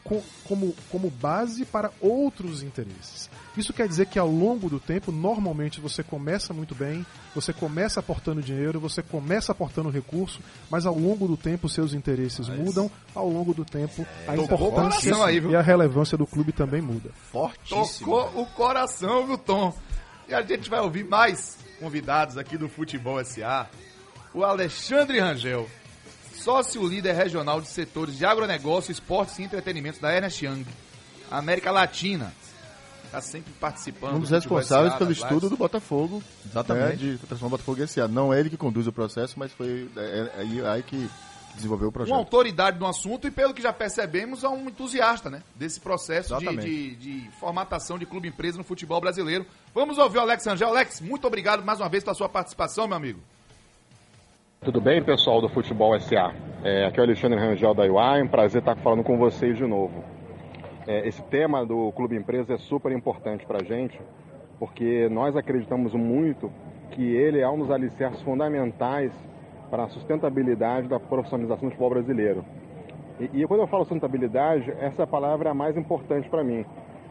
[0.05, 3.31] co- como, como base para outros interesses.
[3.57, 8.01] Isso quer dizer que ao longo do tempo, normalmente você começa muito bem, você começa
[8.01, 13.29] aportando dinheiro, você começa aportando recurso, mas ao longo do tempo seus interesses mudam, ao
[13.29, 17.11] longo do tempo a Tocou o importância aí, e a relevância do clube também muda.
[17.33, 18.11] Fortíssimo.
[18.11, 19.73] Tocou o coração, viu, Tom?
[20.29, 23.69] E a gente vai ouvir mais convidados aqui do Futebol SA.
[24.37, 25.67] O Alexandre Rangel,
[26.35, 30.67] sócio líder regional de setores de agronegócio, esportes e entretenimentos da Ernest Young,
[31.31, 32.35] América Latina.
[33.07, 34.17] Está sempre participando.
[34.17, 36.23] Um dos responsáveis pelo estudo do Botafogo.
[36.45, 37.03] Exatamente.
[37.03, 38.07] Né, de transformar o Botafogo em SA.
[38.09, 40.01] Não é ele que conduz o processo, mas foi é,
[40.37, 41.09] é aí, aí que
[41.55, 42.15] desenvolver o uma projeto.
[42.15, 45.43] autoridade no assunto e, pelo que já percebemos, é um entusiasta, né?
[45.55, 49.47] Desse processo de, de- de formatação de clube empresa no futebol brasileiro.
[49.75, 50.69] Vamos ouvir o Alex Angel.
[50.69, 53.21] Alex, muito obrigado mais uma vez pela sua participação, meu amigo.
[54.61, 56.33] Tudo bem, pessoal do Futebol SA?
[56.65, 59.65] É, aqui é o Alexandre Rangel da UI, um prazer estar falando com vocês de
[59.65, 60.03] novo.
[60.89, 64.01] É, esse tema do Clube Empresa é super importante para a gente,
[64.59, 66.51] porque nós acreditamos muito
[66.91, 69.13] que ele é um dos alicerces fundamentais
[69.71, 72.45] para a sustentabilidade da profissionalização do futebol brasileiro.
[73.21, 76.65] E, e quando eu falo sustentabilidade, essa palavra é a mais importante para mim,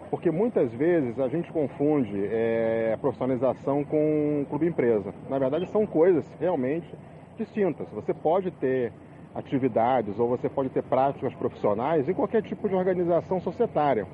[0.10, 5.14] porque muitas vezes a gente confunde é, a profissionalização com clube empresa.
[5.30, 6.88] Na verdade, são coisas realmente
[7.36, 7.88] distintas.
[7.90, 8.92] Você pode ter
[9.34, 14.08] atividades ou você pode ter práticas profissionais em qualquer tipo de organização societária,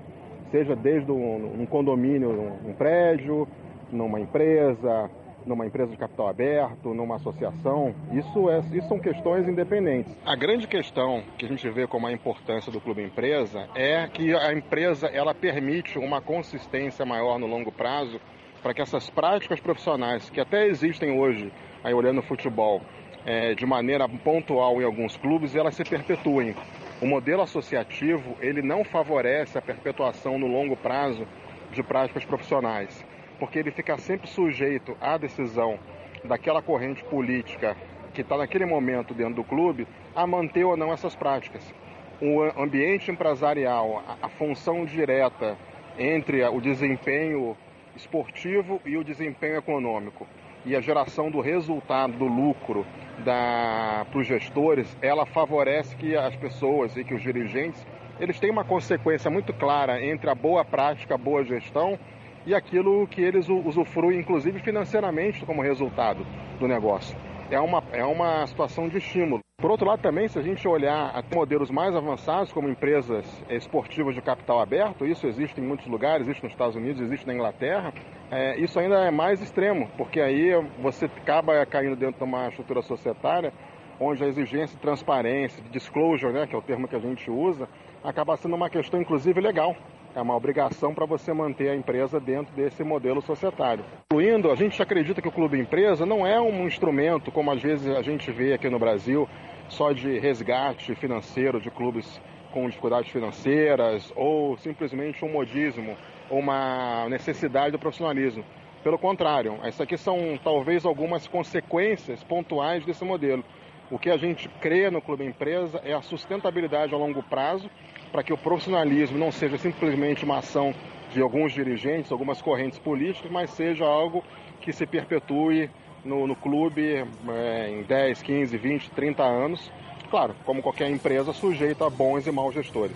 [0.50, 3.48] seja desde um, um condomínio, um, um prédio,
[3.92, 5.10] numa empresa,
[5.46, 7.94] numa empresa de capital aberto, numa associação.
[8.12, 10.16] Isso, é, isso são questões independentes.
[10.26, 14.34] A grande questão que a gente vê como a importância do clube empresa é que
[14.34, 18.20] a empresa ela permite uma consistência maior no longo prazo
[18.62, 21.52] para que essas práticas profissionais que até existem hoje,
[21.84, 22.82] aí olhando o futebol,
[23.26, 26.56] é, de maneira pontual em alguns clubes, elas se perpetuem.
[27.02, 31.28] O modelo associativo ele não favorece a perpetuação no longo prazo
[31.72, 33.06] de práticas profissionais,
[33.40, 35.80] porque ele fica sempre sujeito à decisão
[36.24, 37.76] daquela corrente política
[38.14, 41.74] que está naquele momento dentro do clube a manter ou não essas práticas.
[42.22, 45.58] O ambiente empresarial, a, a função direta
[45.98, 47.58] entre o desempenho
[47.96, 50.28] esportivo e o desempenho econômico
[50.66, 52.86] e a geração do resultado, do lucro
[53.24, 57.86] para os gestores, ela favorece que as pessoas e que os dirigentes
[58.20, 61.98] eles têm uma consequência muito clara entre a boa prática, a boa gestão
[62.46, 66.26] e aquilo que eles usufruem, inclusive financeiramente, como resultado
[66.60, 67.18] do negócio.
[67.50, 69.42] É uma, é uma situação de estímulo.
[69.62, 74.16] Por outro lado, também, se a gente olhar até modelos mais avançados, como empresas esportivas
[74.16, 77.94] de capital aberto, isso existe em muitos lugares, existe nos Estados Unidos, existe na Inglaterra,
[78.32, 80.50] eh, isso ainda é mais extremo, porque aí
[80.82, 83.54] você acaba caindo dentro de uma estrutura societária
[84.00, 87.30] onde a exigência de transparência, de disclosure, né, que é o termo que a gente
[87.30, 87.70] usa,
[88.04, 89.76] acaba sendo uma questão, inclusive, legal.
[90.14, 93.86] É uma obrigação para você manter a empresa dentro desse modelo societário.
[94.12, 97.88] Incluindo, a gente acredita que o clube empresa não é um instrumento, como às vezes
[97.88, 99.28] a gente vê aqui no Brasil,
[99.70, 102.22] só de resgate financeiro de clubes
[102.52, 105.96] com dificuldades financeiras ou simplesmente um modismo
[106.32, 108.44] uma necessidade do profissionalismo.
[108.84, 113.44] Pelo contrário, essas aqui são talvez algumas consequências pontuais desse modelo.
[113.92, 117.70] O que a gente crê no clube empresa é a sustentabilidade a longo prazo,
[118.12, 120.74] para que o profissionalismo não seja simplesmente uma ação
[121.14, 124.24] de alguns dirigentes, algumas correntes políticas, mas seja algo
[124.62, 125.70] que se perpetue
[126.04, 129.72] no, no clube é, em 10, 15, 20, 30 anos.
[130.10, 132.96] Claro, como qualquer empresa, sujeita a bons e maus gestores.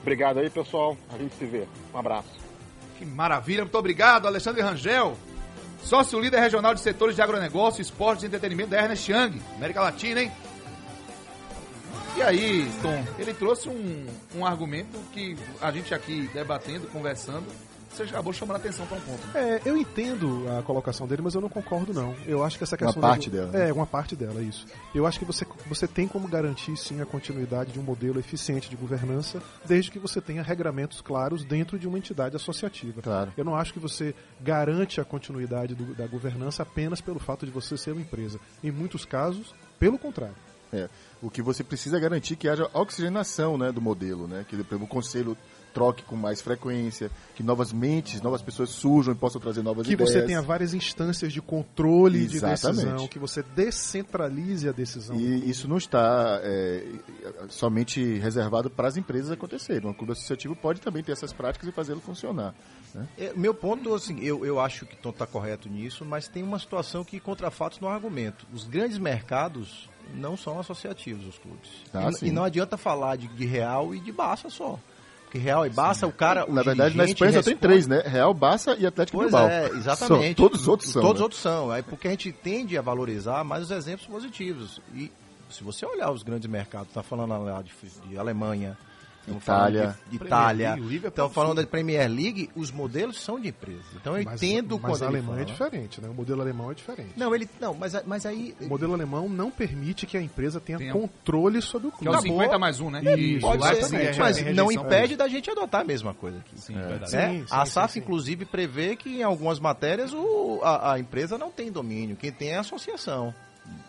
[0.00, 0.96] Obrigado aí, pessoal.
[1.12, 1.66] A gente se vê.
[1.92, 2.30] Um abraço.
[2.98, 5.14] Que maravilha, muito obrigado, Alexandre Rangel.
[5.82, 10.22] Sócio líder regional de setores de agronegócio, esportes e entretenimento da Ernest Young, América Latina,
[10.22, 10.32] hein?
[12.16, 17.44] E aí, Tom, ele trouxe um, um argumento que a gente aqui debatendo, conversando,
[17.90, 19.20] você acabou chamando a atenção para um ponto.
[19.36, 22.14] É, eu entendo a colocação dele, mas eu não concordo não.
[22.26, 23.68] Eu acho que essa Uma questão parte do- dela, né?
[23.68, 24.64] É, uma parte dela, isso.
[24.94, 28.68] Eu acho que você, você tem como garantir sim a continuidade de um modelo eficiente
[28.70, 33.00] de governança, desde que você tenha regramentos claros dentro de uma entidade associativa.
[33.02, 33.32] Claro.
[33.36, 37.52] Eu não acho que você garante a continuidade do- da governança apenas pelo fato de
[37.52, 38.38] você ser uma empresa.
[38.62, 40.34] Em muitos casos, pelo contrário.
[40.72, 40.88] É,
[41.24, 44.44] o que você precisa é garantir que haja oxigenação né, do modelo, né?
[44.46, 45.36] Que exemplo, o conselho
[45.72, 49.94] troque com mais frequência, que novas mentes, novas pessoas surjam e possam trazer novas Que
[49.94, 50.12] ideias.
[50.12, 52.84] você tenha várias instâncias de controle de Exatamente.
[52.84, 55.16] decisão, que você descentralize a decisão.
[55.16, 56.84] E isso não está é,
[57.48, 59.90] somente reservado para as empresas acontecerem.
[59.90, 62.54] Um clube associativo pode também ter essas práticas e fazê-lo funcionar.
[62.94, 63.08] né?
[63.18, 66.58] É, meu ponto, assim, eu, eu acho que Tom está correto nisso, mas tem uma
[66.60, 68.46] situação que contra fatos no argumento.
[68.52, 71.70] Os grandes mercados não são associativos, os clubes.
[71.92, 72.26] Ah, e, sim.
[72.26, 74.78] e não adianta falar de, de Real e de Barça só.
[75.24, 76.48] Porque Real e Barça, o cara.
[76.48, 78.02] o Na verdade, na Espanha só tem três, né?
[78.06, 79.48] Real, Barça e Atlético Pois Bilbao.
[79.48, 80.40] é, exatamente.
[80.40, 81.02] Só, todos os outros são.
[81.02, 81.24] Todos os né?
[81.24, 81.70] outros são.
[81.70, 84.80] Aí porque a gente tende a valorizar mais os exemplos positivos.
[84.94, 85.10] E
[85.50, 87.72] se você olhar os grandes mercados, tá falando lá de,
[88.08, 88.78] de Alemanha,
[89.32, 89.82] Itália.
[89.82, 93.48] falando de, Itália, League, o Liverpool estamos falando da Premier League, os modelos são de
[93.48, 93.82] empresa.
[93.96, 96.08] Então eu mas, entendo mas quando a ele Alemanha é diferente, né?
[96.08, 97.12] O modelo alemão é diferente.
[97.16, 100.78] Não, ele não, mas mas aí O modelo alemão não permite que a empresa tenha
[100.78, 102.28] Tenha- controle sobre o Que é o clube.
[102.28, 103.00] 50 mais um, né?
[103.16, 106.38] Isso, pode ser, sim, é- mas tem não impede da gente adotar a mesma coisa
[106.38, 106.60] aqui.
[106.60, 107.12] Sim, é verdade.
[107.16, 107.28] né?
[107.30, 108.00] Sim, sim, a SAF, sim.
[108.00, 112.50] inclusive, prevê que em algumas matérias o, a, a empresa não tem domínio, quem tem
[112.50, 113.34] é a associação.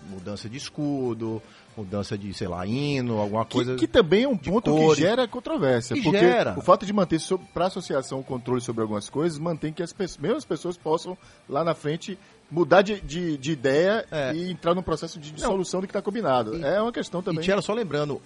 [0.09, 1.41] mudança de escudo,
[1.77, 3.75] mudança de, sei lá, hino, alguma Que, coisa.
[3.75, 4.95] que também é um ponto cores.
[4.95, 5.95] que gera controvérsia.
[5.95, 6.55] Que porque gera.
[6.57, 7.19] o fato de manter
[7.53, 10.77] para a associação o controle sobre algumas coisas mantém que as pessoas, mesmo as pessoas
[10.77, 11.17] possam
[11.49, 12.17] lá na frente
[12.49, 14.33] mudar de, de, de ideia É.
[14.33, 16.55] e entrar num processo de dissolução do que está combinado.
[16.57, 17.43] E- é uma questão também.
[17.43, 18.21] E só lembrando,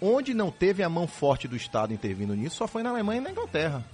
[0.00, 3.24] onde não teve a mão forte do Estado intervindo nisso só foi na Alemanha e
[3.24, 3.84] na Inglaterra.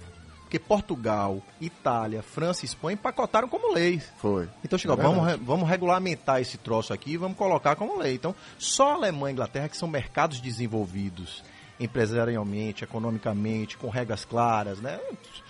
[0.53, 4.03] Porque Portugal, Itália, França e Espanha empacotaram como leis.
[4.17, 4.47] Foi.
[4.63, 8.13] Então chegou, É vamos, re- vamos regulamentar esse troço aqui e vamos colocar como lei.
[8.13, 11.43] Então, só a Alemanha e a Inglaterra, que são mercados desenvolvidos
[11.79, 14.99] empresarialmente, economicamente, com regras claras, né?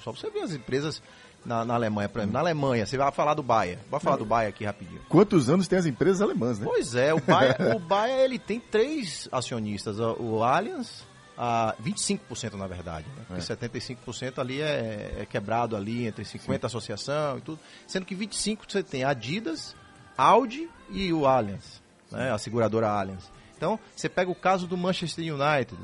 [0.05, 1.01] Só você ver as empresas
[1.45, 2.33] na, na Alemanha, por exemplo.
[2.33, 3.79] Na Alemanha, você vai falar do Bayer.
[3.91, 5.01] Vai falar do Bayer aqui rapidinho.
[5.09, 6.65] Quantos anos tem as empresas alemãs, né?
[6.65, 11.05] Pois é, o Bayer, o Bayer ele tem três acionistas, o Allianz,
[11.38, 13.23] a 25% na verdade, né?
[13.27, 18.65] Porque 75% ali é, é quebrado ali entre 50 associação e tudo, sendo que 25
[18.67, 19.75] você tem Adidas,
[20.17, 21.81] Audi e o Allianz,
[22.11, 22.31] né?
[22.31, 23.31] A seguradora Allianz.
[23.55, 25.79] Então, você pega o caso do Manchester United,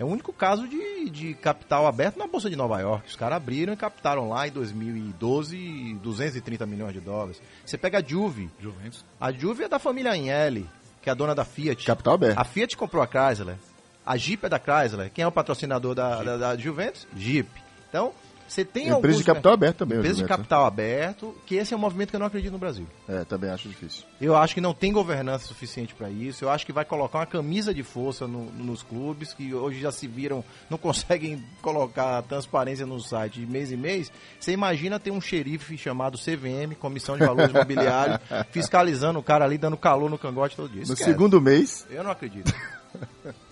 [0.00, 3.06] é o único caso de, de capital aberto na Bolsa de Nova York.
[3.06, 7.42] Os caras abriram e captaram lá em 2012 230 milhões de dólares.
[7.66, 9.04] Você pega a Juve, Juventus.
[9.20, 10.66] a Juve é da família Agnelli,
[11.02, 11.84] que é a dona da Fiat.
[11.84, 12.38] Capital aberto.
[12.38, 13.58] A Fiat comprou a Chrysler.
[14.04, 15.10] A Jeep é da Chrysler.
[15.12, 17.06] Quem é o patrocinador da, da, da Juventus?
[17.16, 17.48] Jeep.
[17.88, 18.12] Então,
[18.48, 19.18] você tem Empresa alguns...
[19.18, 19.98] de capital aberto também.
[19.98, 22.58] Empresa de Juventus, capital aberto, que esse é um movimento que eu não acredito no
[22.58, 22.84] Brasil.
[23.06, 23.20] né?
[23.20, 24.04] É, também acho difícil.
[24.20, 26.44] Eu acho que não tem governança suficiente para isso.
[26.44, 29.92] Eu acho que vai colocar uma camisa de força no- nos clubes, que hoje já
[29.92, 34.10] se viram, não conseguem colocar transparência no site de mês em mês.
[34.40, 38.18] Você imagina ter um xerife chamado CVM, Comissão de Valores Imobiliários,
[38.50, 40.78] fiscalizando o cara ali, dando calor no cangote todo dia.
[40.78, 41.04] No Esquece.
[41.04, 42.52] segundo mês, Eu não acredito.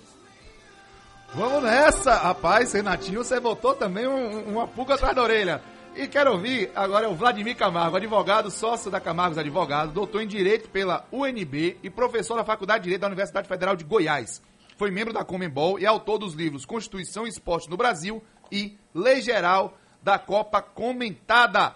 [1.35, 5.63] Vamos nessa, rapaz, Renatinho, você botou também um- uma pulga atrás da orelha.
[5.95, 10.27] E quero ouvir agora é o Vladimir Camargo, advogado, sócio da Camargos Advogados, doutor em
[10.27, 14.41] Direito pela UNB e professor da Faculdade de Direito da Universidade Federal de Goiás.
[14.77, 19.21] Foi membro da Comembol e autor dos livros Constituição e Esporte no Brasil e Lei
[19.21, 21.75] Geral da Copa Comentada.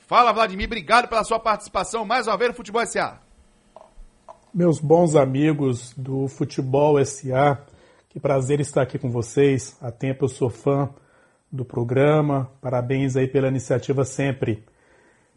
[0.00, 3.20] Fala, Vladimir, obrigado pela sua participação mais uma vez no Futebol SA.
[4.52, 7.60] Meus bons amigos do Futebol SA,
[8.16, 9.76] que prazer estar aqui com vocês.
[9.78, 10.88] Há tempo eu sou fã
[11.52, 12.50] do programa.
[12.62, 14.64] Parabéns aí pela iniciativa sempre.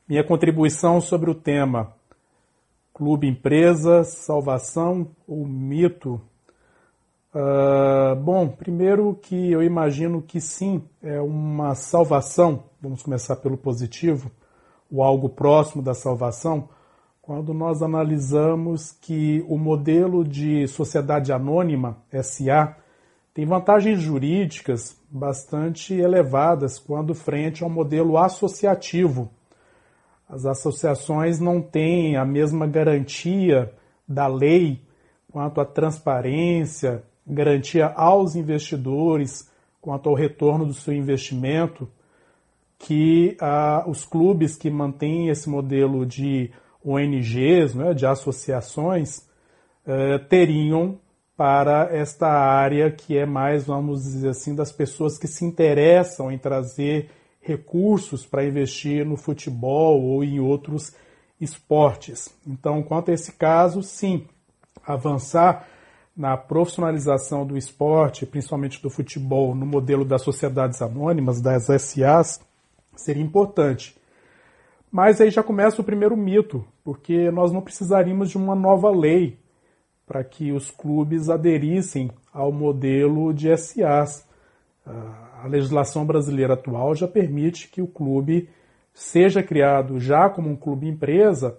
[0.07, 1.93] Minha contribuição sobre o tema
[2.93, 6.21] Clube Empresa, Salvação ou Mito?
[7.33, 12.63] Ah, bom, primeiro que eu imagino que sim, é uma salvação.
[12.81, 14.31] Vamos começar pelo positivo,
[14.89, 16.69] o algo próximo da salvação
[17.29, 22.75] quando nós analisamos que o modelo de sociedade anônima, SA,
[23.35, 29.29] tem vantagens jurídicas bastante elevadas quando frente ao modelo associativo.
[30.27, 33.71] As associações não têm a mesma garantia
[34.07, 34.81] da lei
[35.31, 39.47] quanto à transparência, garantia aos investidores
[39.79, 41.87] quanto ao retorno do seu investimento,
[42.79, 46.49] que ah, os clubes que mantêm esse modelo de
[46.83, 49.27] ONGs, né, de associações,
[49.85, 50.99] eh, teriam
[51.35, 56.37] para esta área que é mais, vamos dizer assim, das pessoas que se interessam em
[56.37, 57.09] trazer
[57.41, 60.93] recursos para investir no futebol ou em outros
[61.39, 62.29] esportes.
[62.45, 64.27] Então, quanto a esse caso, sim,
[64.85, 65.65] avançar
[66.15, 72.41] na profissionalização do esporte, principalmente do futebol, no modelo das sociedades anônimas, das SAs,
[72.95, 73.95] seria importante.
[74.91, 79.37] Mas aí já começa o primeiro mito, porque nós não precisaríamos de uma nova lei
[80.05, 84.27] para que os clubes aderissem ao modelo de SAs.
[85.43, 88.49] A legislação brasileira atual já permite que o clube
[88.91, 91.57] seja criado já como um clube empresa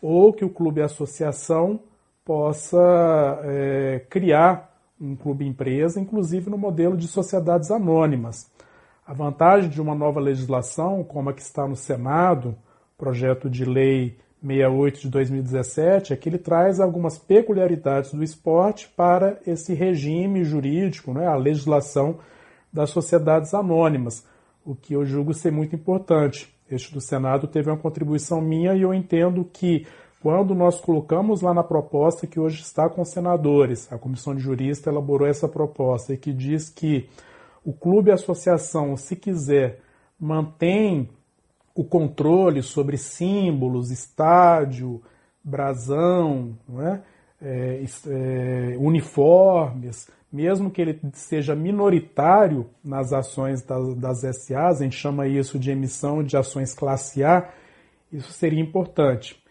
[0.00, 1.80] ou que o clube associação
[2.24, 8.50] possa é, criar um clube empresa, inclusive no modelo de sociedades anônimas.
[9.06, 12.56] A vantagem de uma nova legislação, como a que está no Senado,
[13.02, 19.40] projeto de lei 68 de 2017, é que ele traz algumas peculiaridades do esporte para
[19.44, 22.20] esse regime jurídico, né, a legislação
[22.72, 24.24] das sociedades anônimas,
[24.64, 26.54] o que eu julgo ser muito importante.
[26.70, 29.84] Este do Senado teve uma contribuição minha e eu entendo que
[30.22, 34.40] quando nós colocamos lá na proposta que hoje está com os senadores, a comissão de
[34.40, 37.08] jurista elaborou essa proposta e que diz que
[37.64, 39.80] o clube e associação, se quiser,
[40.20, 41.10] mantém
[41.74, 45.02] o controle sobre símbolos, estádio,
[45.42, 47.00] brasão, é?
[47.44, 54.96] É, é, uniformes, mesmo que ele seja minoritário nas ações das, das SAs, a gente
[54.96, 57.52] chama isso de emissão de ações classe A,
[58.12, 59.42] isso seria importante.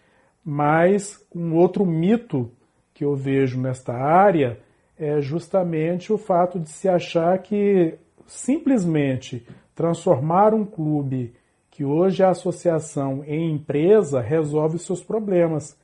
[0.43, 2.49] Mas um outro mito
[2.93, 4.59] que eu vejo nesta área
[4.97, 7.95] é justamente o fato de se achar que
[8.25, 9.45] simplesmente
[9.75, 11.33] transformar um clube
[11.71, 15.77] que hoje é associação em empresa resolve os seus problemas.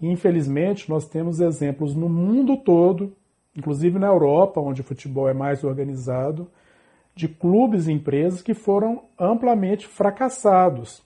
[0.00, 3.12] Infelizmente, nós temos exemplos no mundo todo,
[3.54, 6.48] inclusive na Europa, onde o futebol é mais organizado,
[7.14, 11.02] de clubes e empresas que foram amplamente fracassados.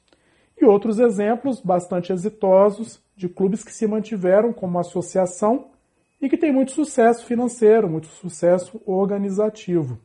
[0.61, 5.69] E outros exemplos bastante exitosos de clubes que se mantiveram como associação
[6.21, 9.99] e que têm muito sucesso financeiro, muito sucesso organizativo.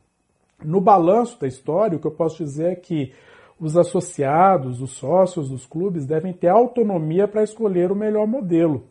[0.64, 3.12] No balanço da história, o que eu posso dizer é que
[3.58, 8.84] os associados, os sócios dos clubes devem ter autonomia para escolher o melhor modelo,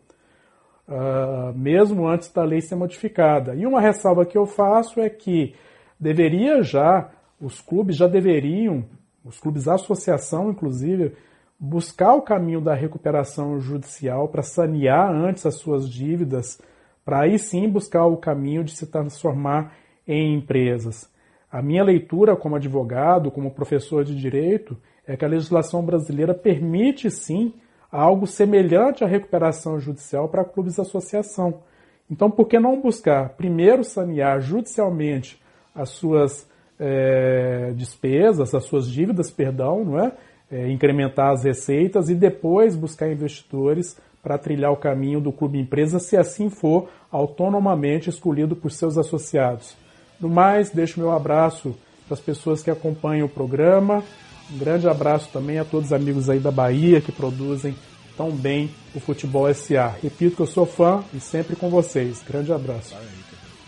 [0.88, 3.54] uh, mesmo antes da lei ser modificada.
[3.54, 5.54] E uma ressalva que eu faço é que
[5.98, 7.10] deveria já,
[7.40, 8.84] os clubes já deveriam,
[9.24, 11.14] os clubes associação inclusive,
[11.58, 16.60] buscar o caminho da recuperação judicial para sanear antes as suas dívidas,
[17.04, 19.74] para aí sim buscar o caminho de se transformar
[20.06, 21.08] em empresas.
[21.56, 24.76] A minha leitura como advogado, como professor de direito,
[25.06, 27.54] é que a legislação brasileira permite sim
[27.90, 31.62] algo semelhante à recuperação judicial para clubes associação.
[32.10, 35.40] Então, por que não buscar primeiro sanear judicialmente
[35.74, 36.46] as suas
[36.78, 40.12] é, despesas, as suas dívidas, perdão, não é?
[40.52, 40.68] é?
[40.70, 46.18] incrementar as receitas e depois buscar investidores para trilhar o caminho do clube empresa, se
[46.18, 49.85] assim for autonomamente escolhido por seus associados.
[50.20, 54.02] No mais, deixo meu abraço para as pessoas que acompanham o programa.
[54.50, 57.76] Um grande abraço também a todos os amigos aí da Bahia que produzem
[58.16, 59.94] tão bem o Futebol SA.
[60.02, 62.22] Repito que eu sou fã e sempre com vocês.
[62.26, 62.94] Grande abraço.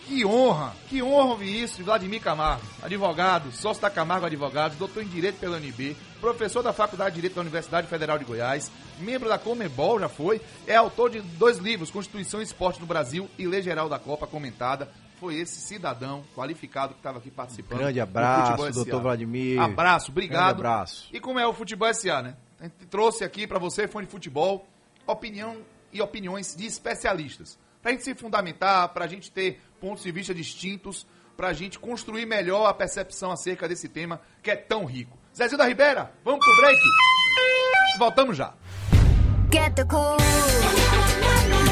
[0.07, 5.03] Que honra, que honra ouvir isso de Vladimir Camargo, advogado, sócio da Camargo Advogados, doutor
[5.03, 8.71] em Direito pela UNB, professor da Faculdade de Direito da Universidade Federal de Goiás,
[9.01, 13.29] membro da Comebol, já foi, é autor de dois livros, Constituição e Esporte no Brasil
[13.39, 14.89] e Lei Geral da Copa comentada,
[15.19, 17.79] foi esse cidadão qualificado que estava aqui participando.
[17.79, 19.61] Grande abraço, doutor Vladimir.
[19.61, 20.59] Abraço, obrigado.
[20.59, 21.09] Grande abraço.
[21.13, 22.37] E como é o Futebol SA, né?
[22.61, 24.67] A gente trouxe aqui para você, fã de futebol,
[25.07, 25.59] opinião
[25.93, 27.59] e opiniões de especialistas.
[27.81, 31.07] Pra gente se fundamentar, pra gente ter pontos de vista distintos,
[31.37, 35.17] pra gente construir melhor a percepção acerca desse tema que é tão rico.
[35.37, 36.81] Zezinho da Ribeira, vamos pro break?
[37.99, 38.55] Voltamos já.
[39.53, 40.19] Get the cool.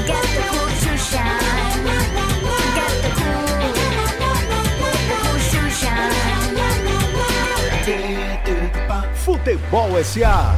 [0.06, 2.25] Get the cool to shine.
[9.26, 10.54] Futebol SA.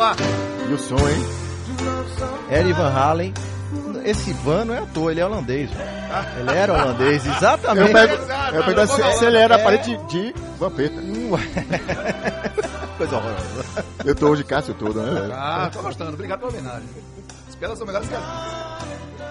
[0.00, 0.16] Lá.
[0.68, 1.26] E o som, hein?
[2.50, 3.34] Eri Van Halen.
[4.04, 5.70] Esse Van não é à toa, ele é holandês.
[5.70, 5.90] velho.
[6.40, 7.92] Ele era holandês, Eu exatamente.
[7.92, 10.96] pergunto, eu pergunto se, se ele era parente de Vampeta.
[12.98, 13.84] Coisa horrorosa.
[14.04, 15.30] Eu tô hoje Cássio todo, né?
[15.32, 16.14] Ah, tô gostando.
[16.14, 16.88] Obrigado pela homenagem.
[17.48, 18.22] As piadas são melhores que as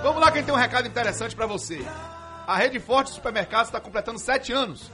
[0.02, 1.82] Vamos lá, quem tem um recado interessante pra você.
[2.48, 4.90] A Rede Forte Supermercados está completando 7 anos.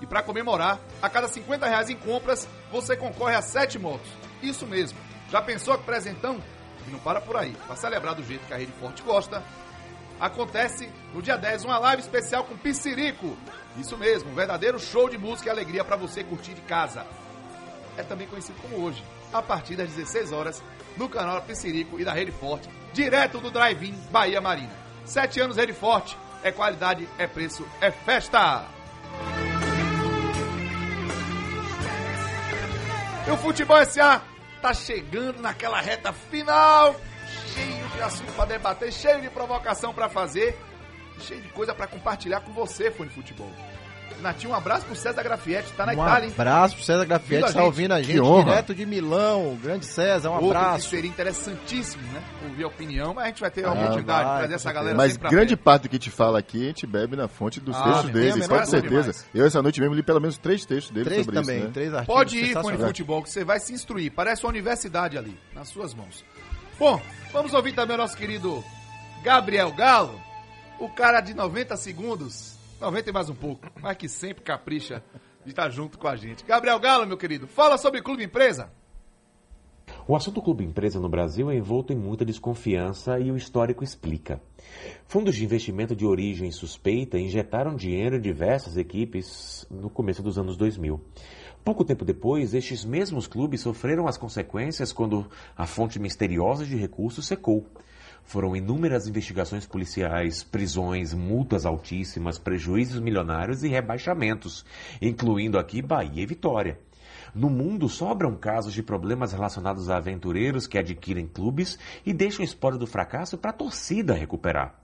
[0.00, 4.08] E pra comemorar, a cada 50 reais em compras, você concorre a 7 motos.
[4.42, 4.98] Isso mesmo.
[5.30, 6.42] Já pensou que presentão?
[6.86, 7.56] E não para por aí.
[7.66, 9.42] Pra celebrar do jeito que a Rede Forte gosta,
[10.18, 13.36] acontece no dia 10 uma live especial com Piscirico.
[13.76, 17.06] Isso mesmo, um verdadeiro show de música e alegria pra você curtir de casa
[17.98, 19.02] é também conhecido como hoje,
[19.32, 20.62] a partir das 16 horas,
[20.96, 24.72] no canal Piscirico e da Rede Forte, direto do Drive-In Bahia Marina.
[25.04, 28.64] Sete anos Rede Forte, é qualidade, é preço, é festa!
[33.26, 34.22] E o Futebol SA
[34.58, 36.94] tá chegando naquela reta final,
[37.54, 40.56] cheio de assunto para debater, cheio de provocação para fazer,
[41.20, 43.52] cheio de coisa para compartilhar com você, fã de futebol.
[44.20, 46.32] Natinho, um abraço pro César Grafietti, tá na Um Itália, hein?
[46.36, 47.66] abraço pro César Grafietti, Ouvindo a está gente.
[47.66, 48.44] ouvindo a Que gente honra.
[48.44, 49.56] direto de Milão.
[49.62, 50.84] Grande César, um Outro abraço.
[50.88, 52.22] que seria interessantíssimo, né?
[52.48, 54.72] Ouvir a opinião, mas a gente vai ter a Ah, oportunidade de trazer com essa
[54.72, 57.76] galera Mas grande parte do que te fala aqui, a gente bebe na fonte dos
[57.76, 59.00] Ah, textos deles, menor com certeza.
[59.12, 59.26] demais.
[59.32, 61.72] Eu essa noite mesmo li pelo menos três textos deles Três sobre também, isso, né?
[61.72, 62.14] três artigos.
[62.14, 62.86] Pode ir, fone de sensacionais.
[62.88, 64.10] futebol, que você vai se instruir.
[64.12, 66.24] Parece uma universidade ali, nas suas mãos.
[66.78, 67.00] Bom,
[67.32, 68.64] vamos ouvir também o nosso querido
[69.22, 70.20] Gabriel Galo,
[70.80, 75.02] o cara de 90 segundos, 90 e mais um pouco, mas que sempre capricha
[75.44, 76.44] de estar junto com a gente.
[76.44, 78.70] Gabriel Galo, meu querido, fala sobre Clube Empresa.
[80.06, 84.40] O assunto clube empresa no Brasil é envolto em muita desconfiança e o histórico explica.
[85.06, 90.56] Fundos de investimento de origem suspeita injetaram dinheiro em diversas equipes no começo dos anos
[90.56, 91.00] 2000.
[91.64, 95.26] Pouco tempo depois, estes mesmos clubes sofreram as consequências quando
[95.56, 97.66] a fonte misteriosa de recursos secou.
[98.28, 104.66] Foram inúmeras investigações policiais, prisões, multas altíssimas, prejuízos milionários e rebaixamentos,
[105.00, 106.78] incluindo aqui Bahia e Vitória.
[107.34, 112.44] No mundo sobram casos de problemas relacionados a aventureiros que adquirem clubes e deixam o
[112.44, 114.78] espólio do fracasso para a torcida recuperar.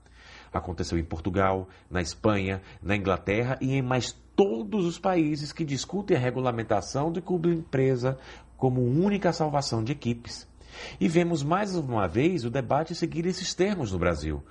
[0.51, 6.17] Aconteceu em Portugal, na Espanha, na Inglaterra e em mais todos os países que discutem
[6.17, 8.17] a regulamentação do clube empresa
[8.57, 10.47] como única salvação de equipes.
[10.99, 14.43] E vemos mais uma vez o debate seguir esses termos no Brasil.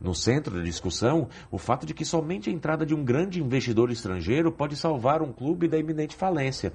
[0.00, 3.90] No centro da discussão, o fato de que somente a entrada de um grande investidor
[3.90, 6.72] estrangeiro pode salvar um clube da iminente falência.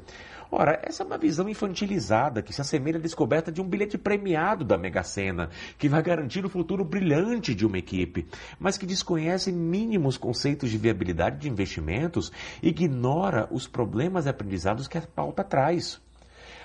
[0.52, 4.64] Ora, essa é uma visão infantilizada que se assemelha à descoberta de um bilhete premiado
[4.64, 8.28] da Mega Sena, que vai garantir o futuro brilhante de uma equipe,
[8.60, 12.32] mas que desconhece mínimos conceitos de viabilidade de investimentos
[12.62, 16.00] e ignora os problemas e aprendizados que a pauta traz.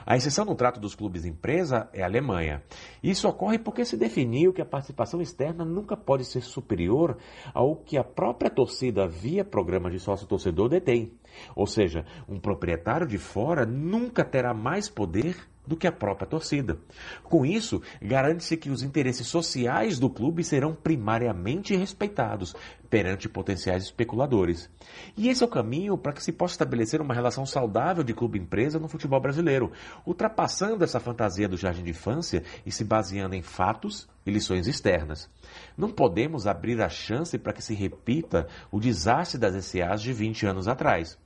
[0.07, 2.63] A exceção no trato dos clubes empresa é a Alemanha.
[3.03, 7.17] Isso ocorre porque se definiu que a participação externa nunca pode ser superior
[7.53, 11.13] ao que a própria torcida via programa de sócio-torcedor detém.
[11.55, 15.37] Ou seja, um proprietário de fora nunca terá mais poder
[15.67, 16.79] do que a própria torcida.
[17.23, 22.55] Com isso, garante-se que os interesses sociais do clube serão primariamente respeitados
[22.89, 24.69] perante potenciais especuladores.
[25.17, 28.81] E esse é o caminho para que se possa estabelecer uma relação saudável de clube-empresa
[28.81, 29.71] no futebol brasileiro,
[30.05, 35.31] ultrapassando essa fantasia do jardim de infância e se baseando em fatos e lições externas.
[35.77, 40.47] Não podemos abrir a chance para que se repita o desastre das SAs de 20
[40.47, 41.17] anos atrás.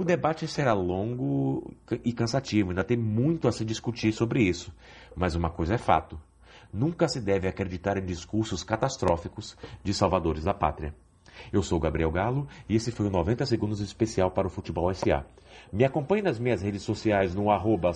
[0.00, 4.72] O debate será longo e cansativo, ainda tem muito a se discutir sobre isso.
[5.14, 6.18] Mas uma coisa é fato:
[6.72, 10.94] nunca se deve acreditar em discursos catastróficos de salvadores da pátria.
[11.52, 15.26] Eu sou Gabriel Galo e esse foi o 90 Segundos especial para o Futebol SA.
[15.70, 17.92] Me acompanhe nas minhas redes sociais no arroba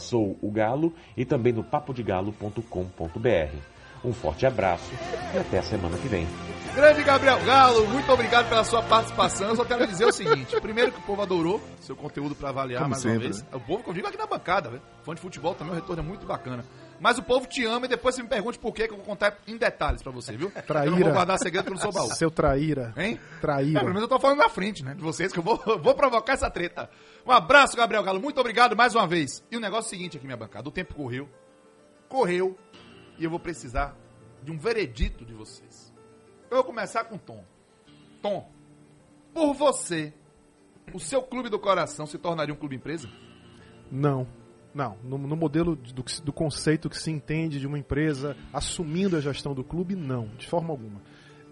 [1.17, 3.74] e também no papodegalo.com.br.
[4.05, 4.91] Um forte abraço
[5.35, 6.27] e até a semana que vem.
[6.75, 9.49] Grande Gabriel Galo, muito obrigado pela sua participação.
[9.49, 12.81] Eu só quero dizer o seguinte: primeiro, que o povo adorou seu conteúdo para avaliar
[12.81, 13.43] Como mais sempre, uma vez.
[13.43, 13.49] né?
[13.53, 14.83] O povo que eu digo aqui na bancada, velho.
[15.05, 16.65] Fã de futebol também, o retorno é muito bacana.
[17.01, 19.07] Mas o povo te ama e depois você me pergunte por quê, que eu vou
[19.07, 20.51] contar em detalhes pra você, viu?
[20.67, 20.87] Traíra.
[20.87, 22.09] Eu não vou guardar segredo que eu não sou baú.
[22.15, 22.93] Seu traíra.
[22.97, 23.21] Hein?
[23.37, 23.81] É, Traíra.
[23.81, 24.95] pelo menos eu tô falando na frente, né?
[24.95, 26.91] De vocês, que eu vou, vou provocar essa treta.
[27.25, 28.21] Um abraço, Gabriel Galo.
[28.21, 29.45] Muito obrigado mais uma vez.
[29.51, 30.69] E o negócio é o seguinte aqui, minha bancada.
[30.69, 31.29] O tempo correu.
[32.09, 32.57] Correu.
[33.19, 33.97] E eu vou precisar
[34.43, 35.93] de um veredito de vocês.
[36.51, 37.45] Eu vou começar com Tom.
[38.21, 38.51] Tom,
[39.33, 40.13] por você,
[40.93, 43.09] o seu clube do coração se tornaria um clube empresa?
[43.91, 44.27] Não.
[44.75, 49.21] Não, no, no modelo do, do conceito que se entende de uma empresa assumindo a
[49.21, 51.01] gestão do clube, não, de forma alguma.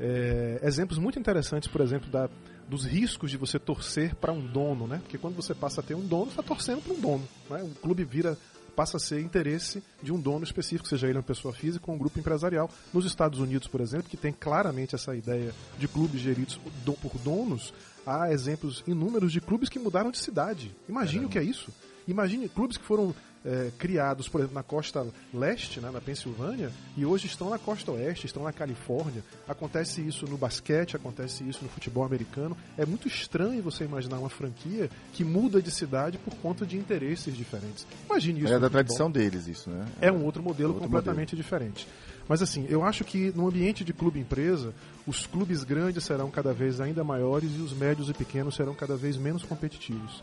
[0.00, 2.28] É, exemplos muito interessantes, por exemplo, da,
[2.68, 4.98] dos riscos de você torcer para um dono, né?
[5.02, 7.28] Porque quando você passa a ter um dono, está torcendo para um dono.
[7.48, 7.62] Né?
[7.62, 8.36] O clube vira
[8.74, 11.98] passa a ser interesse de um dono específico, seja ele uma pessoa física ou um
[11.98, 12.70] grupo empresarial.
[12.92, 17.16] Nos Estados Unidos, por exemplo, que tem claramente essa ideia de clubes geridos do- por
[17.18, 17.72] donos,
[18.06, 20.74] há exemplos inúmeros de clubes que mudaram de cidade.
[20.88, 21.70] Imagine o que é isso.
[22.08, 23.14] Imagine clubes que foram
[23.44, 27.92] é, criados, por exemplo, na costa leste, né, na Pensilvânia, e hoje estão na costa
[27.92, 29.22] oeste, estão na Califórnia.
[29.48, 32.56] Acontece isso no basquete, acontece isso no futebol americano.
[32.76, 37.36] É muito estranho você imaginar uma franquia que muda de cidade por conta de interesses
[37.36, 37.86] diferentes.
[38.08, 38.52] Imagine isso.
[38.52, 39.86] É da tradição deles isso, né?
[40.00, 41.86] É um outro modelo Outro completamente diferente.
[42.28, 44.72] Mas assim, eu acho que no ambiente de clube empresa,
[45.06, 48.96] os clubes grandes serão cada vez ainda maiores e os médios e pequenos serão cada
[48.96, 50.22] vez menos competitivos.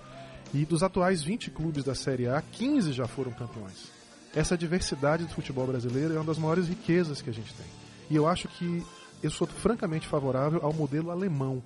[0.54, 3.92] E dos atuais 20 clubes da Série A, 15 já foram campeões.
[4.36, 7.66] Essa diversidade do futebol brasileiro é uma das maiores riquezas que a gente tem.
[8.10, 8.84] E eu acho que
[9.22, 11.62] eu sou francamente favorável ao modelo alemão,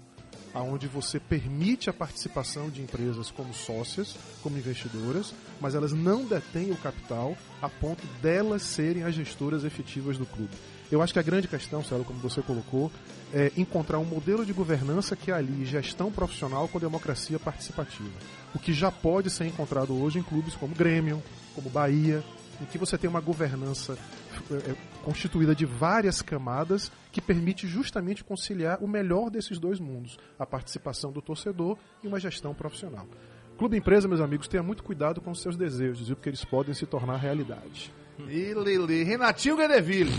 [0.53, 6.71] aonde você permite a participação de empresas como sócias, como investidoras, mas elas não detêm
[6.71, 10.53] o capital a ponto delas serem as gestoras efetivas do clube.
[10.93, 12.91] Eu acho que a grande questão, Célio, como você colocou,
[13.33, 18.11] é encontrar um modelo de governança que alie gestão profissional com democracia participativa.
[18.53, 21.19] O que já pode ser encontrado hoje em clubes como Grêmio,
[21.55, 22.23] como Bahia,
[22.61, 23.97] em que você tem uma governança
[24.51, 30.19] eh, eh, constituída de várias camadas que permite justamente conciliar o melhor desses dois mundos,
[30.37, 33.07] a participação do torcedor e uma gestão profissional.
[33.57, 36.15] Clube Empresa, meus amigos, tenha muito cuidado com os seus desejos, viu?
[36.15, 37.91] porque eles podem se tornar realidade.
[38.29, 40.13] E Lele, Renatinho Guedeville,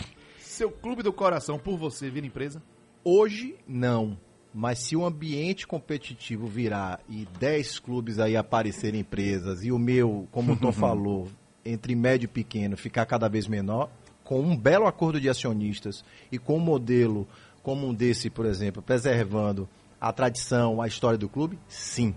[0.55, 2.62] seu clube do coração por você vira empresa?
[3.05, 4.16] Hoje, não.
[4.52, 10.28] Mas se o ambiente competitivo virar e 10 clubes aí aparecerem empresas e o meu,
[10.30, 11.28] como o Tom falou,
[11.64, 13.90] entre médio e pequeno ficar cada vez menor,
[14.22, 17.26] com um belo acordo de acionistas e com um modelo
[17.62, 19.68] como um desse, por exemplo, preservando
[20.00, 22.14] a tradição, a história do clube, sim.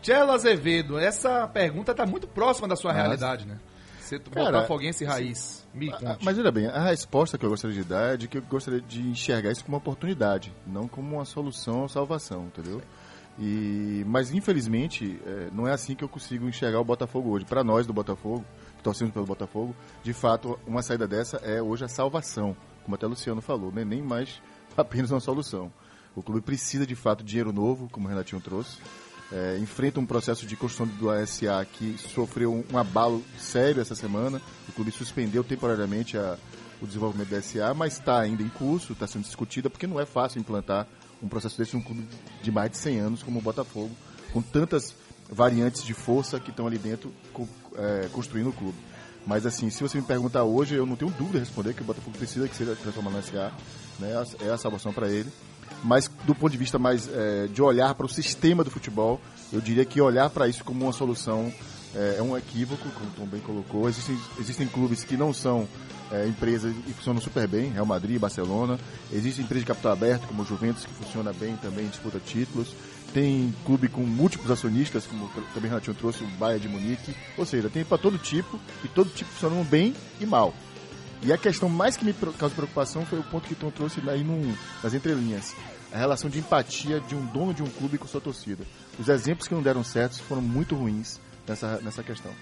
[0.00, 3.58] Tchelo Azevedo, essa pergunta tá muito próxima da sua Mas- realidade, né?
[4.30, 5.66] Cara, botafoguense raiz.
[5.74, 6.24] Me Ah, conte.
[6.24, 8.80] Mas olha bem, a resposta que eu gostaria de dar é de que eu gostaria
[8.80, 12.80] de enxergar isso como uma oportunidade, não como uma solução ou salvação, entendeu?
[13.38, 17.44] E, mas infelizmente é, não é assim que eu consigo enxergar o Botafogo hoje.
[17.44, 18.44] Para nós do Botafogo,
[18.76, 23.06] que torcemos pelo Botafogo, de fato uma saída dessa é hoje a salvação, como até
[23.06, 23.84] o Luciano falou, né?
[23.84, 24.42] nem mais
[24.76, 25.72] apenas uma solução.
[26.16, 28.78] O clube precisa de fato de dinheiro novo, como o Renatinho trouxe.
[29.30, 33.94] É, enfrenta um processo de construção do ASA que sofreu um, um abalo sério essa
[33.94, 34.40] semana.
[34.68, 36.38] O clube suspendeu temporariamente a-
[36.80, 40.06] o desenvolvimento da SA, mas está ainda em curso, está sendo discutida, porque não é
[40.06, 40.86] fácil implantar
[41.22, 42.06] um processo desse num clube
[42.42, 43.90] de mais de 100 anos como o Botafogo,
[44.32, 44.94] com tantas
[45.30, 47.12] variantes de força que estão ali dentro
[47.76, 48.78] é, construindo o clube.
[49.26, 51.84] Mas assim, se você me perguntar hoje, eu não tenho dúvida de responder que o
[51.84, 53.52] Botafogo precisa que seja transformado na SA,
[53.98, 54.12] né?
[54.40, 55.30] É a salvação para ele.
[55.82, 59.20] Mas do ponto de vista mais é, de olhar para o sistema do futebol,
[59.52, 61.52] eu diria que olhar para isso como uma solução
[61.94, 63.88] é, é um equívoco, como o Tom bem colocou.
[63.88, 65.68] Existem, existem clubes que não são
[66.10, 68.78] é, empresas e funcionam super bem, Real Madrid, Barcelona.
[69.12, 72.74] Existem empresas de capital aberto, como o Juventus, que funciona bem também, disputa títulos.
[73.12, 77.14] Tem clube com múltiplos acionistas, como também o Renatinho trouxe, o Bayern de Munique.
[77.36, 80.52] Ou seja, tem para todo tipo, e todo tipo funcionam bem e mal.
[81.22, 84.22] E a questão mais que me causa preocupação foi o ponto que Tom trouxe aí
[84.22, 85.54] num, nas entrelinhas.
[85.92, 88.64] A relação de empatia de um dono de um clube com sua torcida.
[88.98, 92.32] Os exemplos que não deram certo foram muito ruins nessa, nessa questão.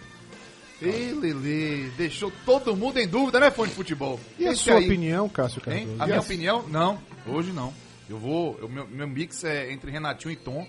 [0.80, 4.20] Ei, Lele, deixou todo mundo em dúvida, né, fã de futebol?
[4.38, 5.86] E a Esse sua aí, opinião, Cássio Hein?
[5.86, 6.02] Cardoso?
[6.02, 6.98] A minha opinião, não.
[7.26, 7.72] Hoje não.
[8.08, 8.56] Eu vou.
[8.56, 10.66] O meu, meu mix é entre Renatinho e Tom.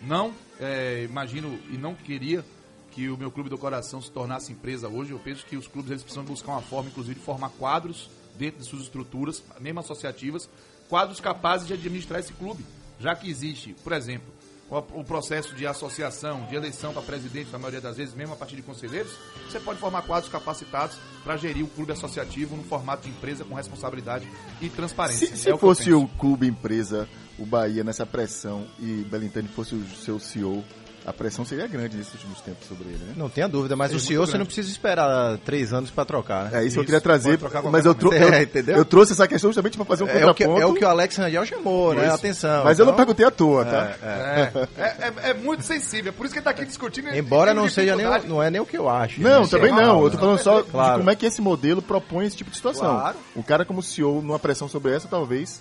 [0.00, 2.42] Não, é, imagino e não queria
[2.90, 5.12] que o meu clube do coração se tornasse empresa hoje.
[5.12, 8.60] Eu penso que os clubes eles precisam buscar uma forma, inclusive, de formar quadros dentro
[8.60, 10.48] de suas estruturas, mesmo associativas,
[10.88, 12.64] quadros capazes de administrar esse clube.
[12.98, 14.30] Já que existe, por exemplo,
[14.70, 18.54] o processo de associação, de eleição para presidente, na maioria das vezes, mesmo a partir
[18.54, 19.12] de conselheiros,
[19.48, 23.54] você pode formar quadros capacitados para gerir o clube associativo no formato de empresa com
[23.54, 24.28] responsabilidade
[24.60, 25.26] e transparência.
[25.26, 29.48] Se, se É que eu fosse o clube empresa, o Bahia nessa pressão e Belintani
[29.48, 30.62] fosse o seu CEO,
[31.06, 33.14] a pressão seria grande nesses últimos tempos sobre ele, né?
[33.16, 36.50] Não tenha dúvida, mas Seria o senhor você não precisa esperar três anos para trocar,
[36.50, 36.60] né?
[36.60, 37.38] É isso, que eu queria trazer,
[37.70, 38.76] mas eu, eu, É, entendeu?
[38.76, 40.60] eu trouxe essa questão justamente para fazer um é, o que, contraponto.
[40.62, 42.06] é o que o Alex Rangel chamou, né?
[42.06, 42.14] Isso.
[42.14, 42.64] Atenção.
[42.64, 43.92] Mas eu não então- perguntei à toa, tá?
[44.02, 47.08] É, É, é, é muito sensível, é por isso que ele tá aqui discutindo.
[47.14, 49.20] Embora não seja nem, não é nem o que eu acho.
[49.20, 49.48] Não, né?
[49.48, 50.02] também não.
[50.04, 50.92] Eu tô falando só Claro.
[50.94, 52.86] de como é que esse modelo propõe esse tipo de situação.
[53.00, 53.16] Claro.
[53.34, 55.60] O cara como CEO, numa pressão sobre essa, talvez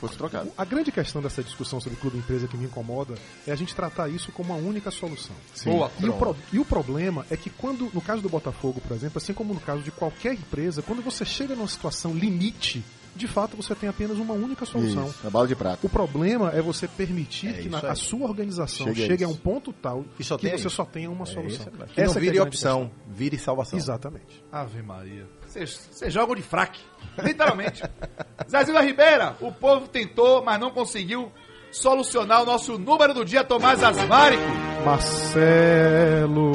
[0.00, 0.50] fosse trocado.
[0.56, 3.14] A grande questão dessa discussão sobre clube empresa que me incomoda
[3.46, 5.36] é a gente tratar isso como uma única solução.
[5.54, 5.70] Sim.
[5.70, 8.96] Boa, E o, pro- e o problema é que quando, no caso do Botafogo, por
[8.96, 12.82] exemplo, assim como no caso de qualquer empresa, quando você chega numa situação limite,
[13.14, 15.06] de fato você tem apenas uma única solução.
[15.08, 15.84] Isso, a bala de prata.
[15.86, 19.28] O problema é você permitir É que na- a sua organização Chegue a chegue, a
[19.28, 20.76] um ponto tal Que só que tenha você isso.
[20.76, 21.66] só tenha uma É solução.
[21.66, 23.14] isso, que não Essa é vire a grande opção, questão.
[23.14, 23.78] vire salvação.
[23.78, 24.44] Exatamente.
[24.52, 25.26] Ave Maria.
[25.46, 26.80] Vocês jogam de fraque.
[27.22, 27.82] Literalmente.
[28.48, 31.30] Zezinho da Ribeira, o povo tentou, mas não conseguiu
[31.72, 34.42] solucionar o nosso número do dia, Tomás Asmárico.
[34.84, 36.52] Marcelo.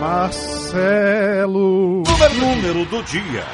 [0.00, 2.02] Marcelo.
[2.38, 3.44] Número do dia.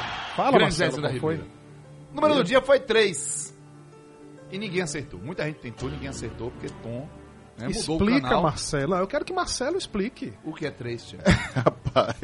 [0.45, 1.37] Fala, Marcelo, da foi?
[1.37, 3.57] O número do dia foi 3.
[4.51, 5.19] E ninguém acertou.
[5.19, 7.07] Muita gente tentou, ninguém acertou, porque Tom
[7.59, 8.39] né, Explica.
[8.39, 8.93] Marcelo.
[8.93, 10.33] Ah, Eu quero que Marcelo explique.
[10.45, 11.19] O que é 3, Tia?
[11.53, 12.15] Rapaz,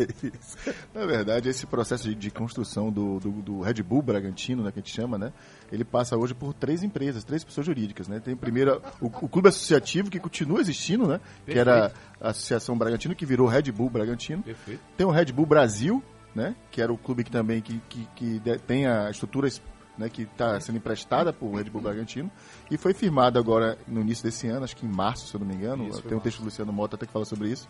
[0.93, 4.79] na verdade, esse processo de, de construção do, do, do Red Bull Bragantino, né, que
[4.79, 5.33] a gente chama, né?
[5.71, 8.19] Ele passa hoje por três empresas, três pessoas jurídicas, né?
[8.19, 11.19] Tem primeiro o, o clube associativo que continua existindo, né?
[11.45, 11.91] Que era
[12.21, 14.41] a Associação Bragantino, que virou Red Bull Bragantino.
[14.41, 14.81] Perfeito.
[14.95, 16.01] Tem o Red Bull Brasil,
[16.35, 16.55] né?
[16.69, 19.49] Que era o clube que também que, que, que tem a estrutura
[19.97, 22.29] né, que está sendo emprestada por Red Bull Bragantino
[22.69, 25.47] e foi firmado agora no início desse ano, acho que em março, se eu não
[25.47, 25.87] me engano.
[25.87, 27.67] Isso, tem um texto do Luciano Mota até que fala sobre isso.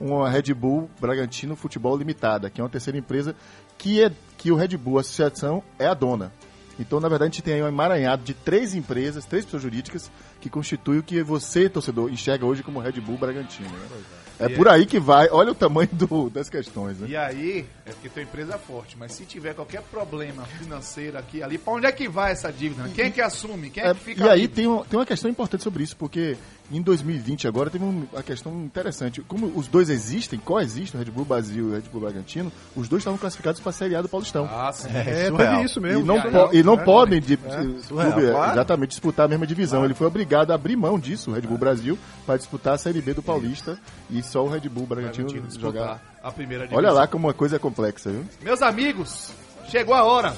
[0.00, 3.34] Uma Red Bull Bragantino Futebol Limitada, que é uma terceira empresa
[3.76, 6.32] que é que o Red Bull Associação é a dona.
[6.80, 10.10] Então, na verdade, a gente tem aí um emaranhado de três empresas, três pessoas jurídicas,
[10.40, 13.68] que constituem o que você, torcedor, enxerga hoje como Red Bull Bragantino.
[13.68, 14.02] né?
[14.40, 15.28] É E por aí que vai.
[15.30, 17.08] Olha o tamanho do- das questões, né?
[17.08, 21.42] E aí, é porque tua empresa é forte, mas se tiver qualquer problema financeiro aqui
[21.42, 22.88] ali, pra onde é que vai essa dívida?
[22.94, 23.70] Quem é que assume?
[23.70, 24.54] Quem é, É, que fica e aí livre?
[24.54, 26.36] tem, um- tem uma questão importante sobre isso, porque
[26.70, 29.22] Em 2020 agora teve um- uma questão interessante.
[29.22, 32.88] Como os dois existem, coexistem, o Red Bull Brasil e o Red Bull Bragantino, os
[32.88, 34.46] dois estavam classificados para a Série A do Paulistão.
[34.52, 34.88] Ah, sim.
[34.94, 36.02] É, teve isso mesmo.
[36.02, 36.50] E não, surreal.
[36.54, 37.38] e não É, podem de,
[37.82, 38.52] surreal, clube, claro.
[38.52, 39.82] exatamente disputar a mesma divisão.
[39.82, 43.00] Ele foi obrigado a abrir mão disso, o Red Bull Brasil, para disputar a Série
[43.00, 43.78] B do Paulista
[44.10, 45.80] e só o Red Bull Bragantino Bragantino jogar.
[45.94, 46.94] disputar a primeira Olha divisão.
[46.94, 48.26] lá como a coisa é complexa, viu?
[48.42, 49.30] Meus amigos,
[49.70, 50.36] chegou a hora.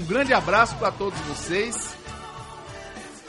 [0.00, 1.91] Um grande abraço para todos vocês.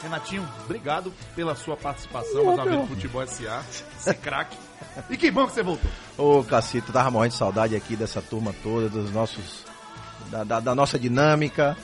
[0.04, 3.62] Renatinho, obrigado pela sua participação mais uma vez no Futebol SA.
[3.98, 4.56] Esse craque.
[5.10, 5.90] E que bom que você voltou.
[6.16, 9.64] Ô, Cacito, tava morrendo de saudade aqui dessa turma toda, dos nossos.
[10.30, 11.76] Da, da- da nossa dinâmica.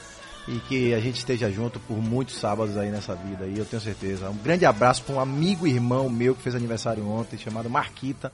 [0.48, 3.80] E que a gente esteja junto por muitos sábados aí nessa vida aí, eu tenho
[3.80, 4.28] certeza.
[4.30, 8.32] Um grande abraço para um amigo e irmão meu que fez aniversário ontem, chamado Marquita.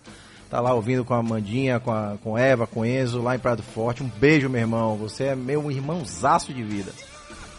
[0.49, 3.63] Tá lá ouvindo com a Mandinha, com a com Eva, com Enzo, lá em Prado
[3.63, 4.03] Forte.
[4.05, 4.97] Um beijo, meu irmão.
[4.97, 6.93] Você é meu irmãozaço de vida.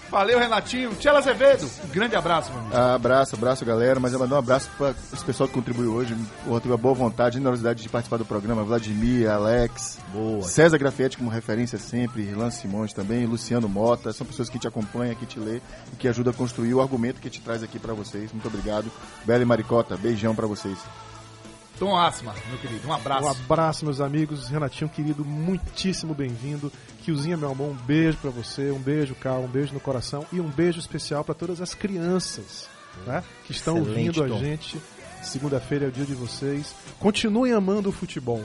[0.09, 0.95] Valeu, Renatinho.
[0.95, 2.75] Tchela Azevedo, um grande abraço, meu amigo.
[2.75, 3.99] Ah, Abraço, abraço, galera.
[3.99, 6.15] Mas eu mandar um abraço para esse pessoal que contribuiu hoje.
[6.61, 8.63] Teve a boa vontade, generosidade de participar do programa.
[8.63, 10.41] Vladimir, Alex, Boa.
[10.43, 14.13] César Grafietti como referência sempre, Irlan Simões também, Luciano Mota.
[14.13, 15.57] São pessoas que te acompanham, que te lê
[15.91, 18.31] e que ajudam a construir o argumento que te traz aqui para vocês.
[18.31, 18.89] Muito obrigado.
[19.25, 20.77] Bela e Maricota, beijão para vocês.
[21.79, 23.23] Tom Asma, meu querido, um abraço.
[23.23, 24.47] Um abraço, meus amigos.
[24.49, 26.71] Renatinho, querido, muitíssimo bem-vindo.
[27.07, 30.41] Kiozinha, meu amor, um beijo pra você, um beijo, Carl, um beijo no coração e
[30.41, 32.67] um beijo especial pra todas as crianças
[33.05, 34.43] né, que estão Excelente, ouvindo a Tom.
[34.43, 34.81] gente.
[35.23, 36.75] Segunda-feira é o dia de vocês.
[36.99, 38.43] Continuem amando o futebol.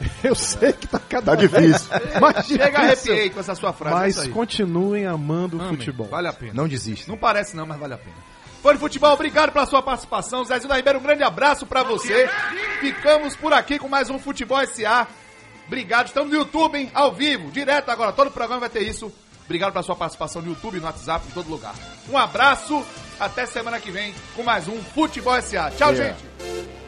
[0.24, 1.88] Eu sei que tá cada Tá difícil.
[2.20, 3.94] Mas Chega, arrepiei com essa sua frase.
[3.94, 4.28] é Mas aí.
[4.30, 5.76] continuem amando o Amém.
[5.76, 6.08] futebol.
[6.08, 6.52] Vale a pena.
[6.52, 7.08] Não desista.
[7.08, 8.16] Não parece não, mas vale a pena.
[8.60, 10.44] Fã de futebol, obrigado pela sua participação.
[10.44, 12.28] Zezinho da Ribeiro, um grande abraço pra você.
[12.80, 15.06] Ficamos por aqui com mais um Futebol SA.
[15.70, 16.90] Obrigado, estamos no YouTube, hein?
[16.92, 18.10] Ao vivo, direto agora.
[18.12, 19.12] Todo o programa vai ter isso.
[19.44, 21.76] Obrigado pela sua participação no YouTube, no WhatsApp, em todo lugar.
[22.08, 22.84] Um abraço,
[23.20, 25.70] até semana que vem com mais um Futebol SA.
[25.70, 26.16] Tchau, Yeah.
[26.18, 26.79] gente.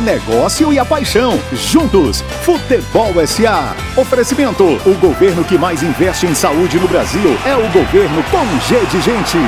[0.00, 1.38] Negócio e a paixão.
[1.52, 2.22] Juntos.
[2.42, 3.74] Futebol SA.
[3.96, 4.64] Oferecimento.
[4.64, 9.00] O governo que mais investe em saúde no Brasil é o governo com G de
[9.00, 9.38] Gente.